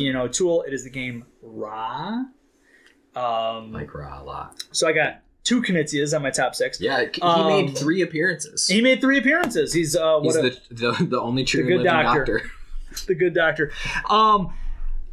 From 0.00 0.12
know 0.12 0.28
Tool. 0.28 0.62
it 0.62 0.72
is 0.72 0.84
the 0.84 0.90
game 0.90 1.24
ra 1.42 2.24
um, 3.14 3.72
Like 3.72 3.92
raw 3.94 4.22
a 4.22 4.24
lot. 4.24 4.62
so 4.72 4.88
i 4.88 4.92
got 4.92 5.20
two 5.44 5.60
Knizias 5.60 6.14
on 6.14 6.22
my 6.22 6.30
top 6.30 6.54
six 6.54 6.80
Yeah, 6.80 7.04
he 7.12 7.20
Um, 7.20 7.46
made 7.48 7.76
three 7.76 8.00
appearances. 8.02 8.68
he 8.68 8.80
made 8.80 9.00
three 9.00 9.18
appearances 9.18 9.72
he's 9.72 9.94
uh 9.96 10.18
what 10.18 10.24
He's 10.24 10.36
a, 10.36 10.74
the, 10.74 10.92
the 10.98 11.04
the 11.06 11.20
only 11.20 11.44
true 11.44 11.64
good 11.66 11.84
doctor. 11.84 12.38
doctor. 12.38 12.50
the 13.06 13.14
good 13.14 13.34
doctor 13.34 13.70
um 14.08 14.52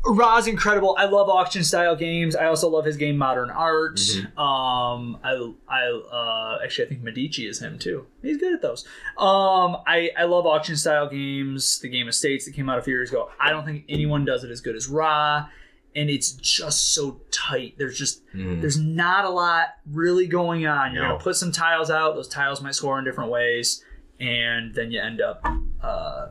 Ra's 0.05 0.47
incredible. 0.47 0.95
I 0.97 1.05
love 1.05 1.27
auction 1.29 1.63
style 1.63 1.95
games. 1.95 2.35
I 2.35 2.45
also 2.45 2.69
love 2.69 2.85
his 2.85 2.95
game 2.95 3.17
Modern 3.17 3.49
Art. 3.49 3.97
Mhm. 3.97 4.37
Um, 4.37 5.17
I, 5.23 5.51
I 5.67 5.89
uh, 5.91 6.59
actually 6.63 6.85
I 6.85 6.89
think 6.89 7.01
Medici 7.03 7.45
is 7.47 7.59
him 7.61 7.77
too. 7.77 8.05
He's 8.21 8.37
good 8.37 8.53
at 8.53 8.61
those. 8.61 8.85
Um, 9.17 9.77
I 9.85 10.11
I 10.17 10.23
love 10.23 10.45
auction 10.45 10.77
style 10.77 11.09
games. 11.09 11.79
The 11.79 11.89
game 11.89 12.07
Estates 12.07 12.45
that 12.45 12.53
came 12.53 12.69
out 12.69 12.79
a 12.79 12.81
few 12.81 12.93
years 12.93 13.09
ago. 13.09 13.29
I 13.39 13.49
don't 13.51 13.65
think 13.65 13.83
anyone 13.89 14.23
does 14.23 14.43
it 14.45 14.51
as 14.51 14.61
good 14.61 14.75
as 14.77 14.87
Ra, 14.87 15.47
and 15.95 16.09
it's 16.09 16.31
just 16.31 16.93
so 16.93 17.19
tight. 17.29 17.75
There's 17.77 17.97
just 17.97 18.25
Mhm. 18.33 18.61
there's 18.61 18.79
not 18.79 19.25
a 19.25 19.29
lot 19.29 19.67
really 19.91 20.27
going 20.27 20.65
on. 20.65 20.93
You're 20.93 21.03
No. 21.03 21.09
gonna 21.09 21.23
put 21.23 21.35
some 21.35 21.51
tiles 21.51 21.91
out. 21.91 22.15
Those 22.15 22.29
tiles 22.29 22.61
might 22.61 22.75
score 22.75 22.97
in 22.99 23.03
different 23.05 23.31
ways, 23.31 23.83
and 24.19 24.73
then 24.73 24.91
you 24.91 25.01
end 25.01 25.19
up, 25.19 25.45
uh, 25.83 26.27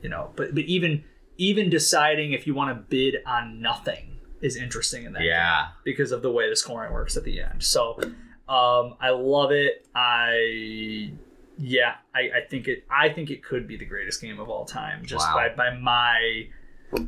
you 0.00 0.08
know. 0.08 0.30
But 0.36 0.54
but 0.54 0.62
even 0.64 1.02
even 1.36 1.68
deciding 1.70 2.32
if 2.32 2.46
you 2.46 2.54
want 2.54 2.70
to 2.76 2.82
bid 2.88 3.16
on 3.26 3.60
nothing 3.60 4.18
is 4.40 4.56
interesting 4.56 5.04
in 5.04 5.12
that 5.14 5.20
game 5.20 5.28
Yeah. 5.28 5.68
because 5.84 6.12
of 6.12 6.22
the 6.22 6.30
way 6.30 6.48
the 6.50 6.56
scoring 6.56 6.92
works 6.92 7.16
at 7.16 7.24
the 7.24 7.40
end. 7.40 7.62
So 7.62 7.98
um, 8.48 8.94
I 9.00 9.10
love 9.10 9.50
it. 9.52 9.86
I 9.94 11.12
yeah, 11.58 11.94
I, 12.14 12.20
I 12.20 12.40
think 12.50 12.66
it 12.68 12.84
I 12.90 13.08
think 13.08 13.30
it 13.30 13.42
could 13.44 13.66
be 13.68 13.76
the 13.76 13.84
greatest 13.84 14.20
game 14.20 14.40
of 14.40 14.48
all 14.48 14.64
time 14.64 15.04
just 15.04 15.26
Wow. 15.28 15.34
by 15.34 15.48
by 15.70 15.76
my 15.76 16.48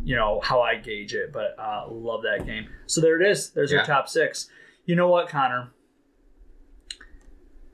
you 0.05 0.17
know 0.17 0.41
how 0.43 0.61
I 0.63 0.77
gauge 0.77 1.15
it. 1.15 1.33
But 1.33 1.57
uh, 1.59 1.87
love 1.91 2.23
that 2.23 2.47
game. 2.47 2.69
So 2.87 3.01
there 3.01 3.21
it 3.21 3.29
is. 3.29 3.51
There's 3.51 3.73
Yeah. 3.73 3.79
our 3.81 3.85
top 3.85 4.09
six. 4.09 4.49
You 4.87 4.95
know 4.97 5.09
what, 5.09 5.29
Conner? 5.29 5.71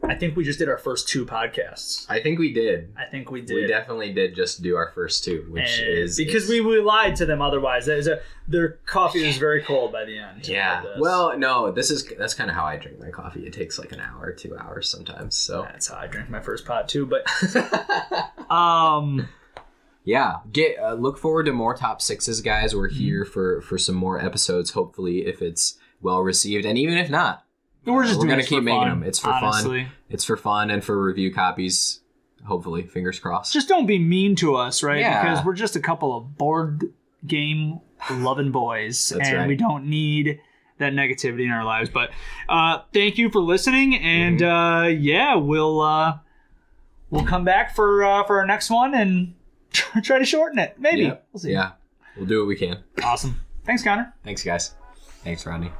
I 0.04 0.16
think 0.16 0.36
we 0.36 0.42
just 0.44 0.58
did 0.58 0.68
our 0.68 0.78
first 0.78 1.08
two 1.08 1.24
podcasts. 1.24 2.06
I 2.08 2.20
think 2.20 2.38
we 2.38 2.52
did. 2.52 2.92
I 2.98 3.04
think 3.04 3.30
we 3.30 3.40
did. 3.40 3.54
We 3.54 3.66
definitely 3.66 4.12
did 4.12 4.34
just 4.34 4.60
do 4.62 4.74
our 4.76 4.90
first 4.90 5.22
two, 5.24 5.46
which 5.48 5.78
And- 5.80 5.88
is 5.98 6.16
because 6.16 6.44
is- 6.44 6.50
we, 6.50 6.60
we 6.60 6.80
lied 6.80 7.16
to 7.16 7.26
them 7.26 7.40
otherwise. 7.40 7.86
A, 7.88 8.20
their 8.48 8.80
coffee 8.86 9.24
was 9.24 9.36
very 9.38 9.62
cold 9.62 9.92
by 9.92 10.04
the 10.04 10.18
end. 10.18 10.46
Yeah. 10.48 10.82
Well, 10.98 11.38
no, 11.38 11.70
this 11.70 11.90
is 11.90 12.04
that's 12.18 12.34
kind 12.34 12.50
of 12.50 12.56
how 12.56 12.64
I 12.64 12.76
drink 12.76 12.98
my 12.98 13.10
coffee. 13.10 13.46
It 13.46 13.52
takes 13.52 13.78
like 13.78 13.92
an 13.92 14.00
hour, 14.00 14.32
two 14.32 14.56
hours 14.58 14.88
sometimes. 14.90 15.38
So. 15.38 15.62
that's 15.62 15.86
how 15.88 15.98
I 15.98 16.08
drank 16.08 16.28
my 16.30 16.40
first 16.40 16.64
pot 16.66 16.88
too. 16.88 17.06
But 17.06 17.24
um, 18.50 19.28
yeah, 20.04 20.38
get 20.52 20.78
uh, 20.78 20.94
look 20.94 21.16
forward 21.18 21.44
to 21.44 21.52
more 21.52 21.74
top 21.74 22.02
sixes, 22.02 22.40
guys. 22.40 22.70
Mm-hmm. 22.70 22.78
We're 22.78 22.88
here 22.88 23.24
for 23.24 23.60
for 23.62 23.78
some 23.78 23.94
more 23.94 24.20
episodes. 24.20 24.72
Hopefully, 24.72 25.26
if 25.26 25.40
it's 25.40 25.78
well 26.00 26.20
received, 26.22 26.64
and 26.64 26.76
even 26.76 26.98
if 26.98 27.08
not, 27.08 27.44
we're 27.84 28.04
just 28.04 28.20
We're 28.20 28.26
gonna 28.28 28.42
keep 28.44 28.62
making 28.62 28.80
fun, 28.80 28.88
them. 28.88 29.02
It's 29.02 29.18
for 29.18 29.30
fun. 29.32 29.88
it's 30.08 30.24
for 30.24 30.36
fun 30.36 30.70
and 30.70 30.84
for 30.84 31.02
review 31.02 31.32
copies. 31.32 32.00
Hopefully, 32.46 32.82
fingers 32.82 33.18
crossed. 33.20 33.52
Just 33.52 33.68
don't 33.68 33.86
be 33.86 33.98
mean 33.98 34.34
to 34.36 34.56
us, 34.56 34.82
right? 34.82 35.00
Yeah. 35.00 35.22
Because 35.22 35.44
we're 35.44 35.54
just 35.54 35.76
a 35.76 35.80
couple 35.80 36.16
of 36.16 36.36
board 36.36 36.92
game 37.26 37.80
loving 38.10 38.50
boys, 38.50 39.08
That's 39.16 39.28
and 39.28 39.38
right. 39.38 39.48
we 39.48 39.56
don't 39.56 39.86
need 39.86 40.40
that 40.78 40.92
negativity 40.92 41.44
in 41.44 41.50
our 41.50 41.64
lives. 41.64 41.88
But 41.88 42.10
uh, 42.48 42.80
thank 42.92 43.16
you 43.18 43.30
for 43.30 43.40
listening, 43.40 43.94
and 43.96 44.40
Mm-hmm. 44.40 44.84
uh, 44.84 44.86
yeah, 44.88 45.36
we'll 45.36 45.80
uh, 45.80 46.18
we'll 47.10 47.24
come 47.24 47.44
back 47.44 47.76
for 47.76 48.02
uh, 48.04 48.24
for 48.24 48.38
our 48.40 48.46
next 48.46 48.70
one 48.70 48.92
and 48.94 49.34
try 50.02 50.18
to 50.18 50.24
shorten 50.24 50.58
it. 50.58 50.74
Maybe 50.80 51.02
Yep. 51.02 51.26
we'll 51.32 51.40
see. 51.40 51.52
Yeah, 51.52 51.72
we'll 52.16 52.26
do 52.26 52.38
what 52.40 52.48
we 52.48 52.56
can. 52.56 52.82
Awesome. 53.04 53.40
Thanks, 53.64 53.84
Conner. 53.84 54.12
Thanks, 54.24 54.42
guys. 54.42 54.74
Thanks, 55.22 55.46
Rodney. 55.46 55.70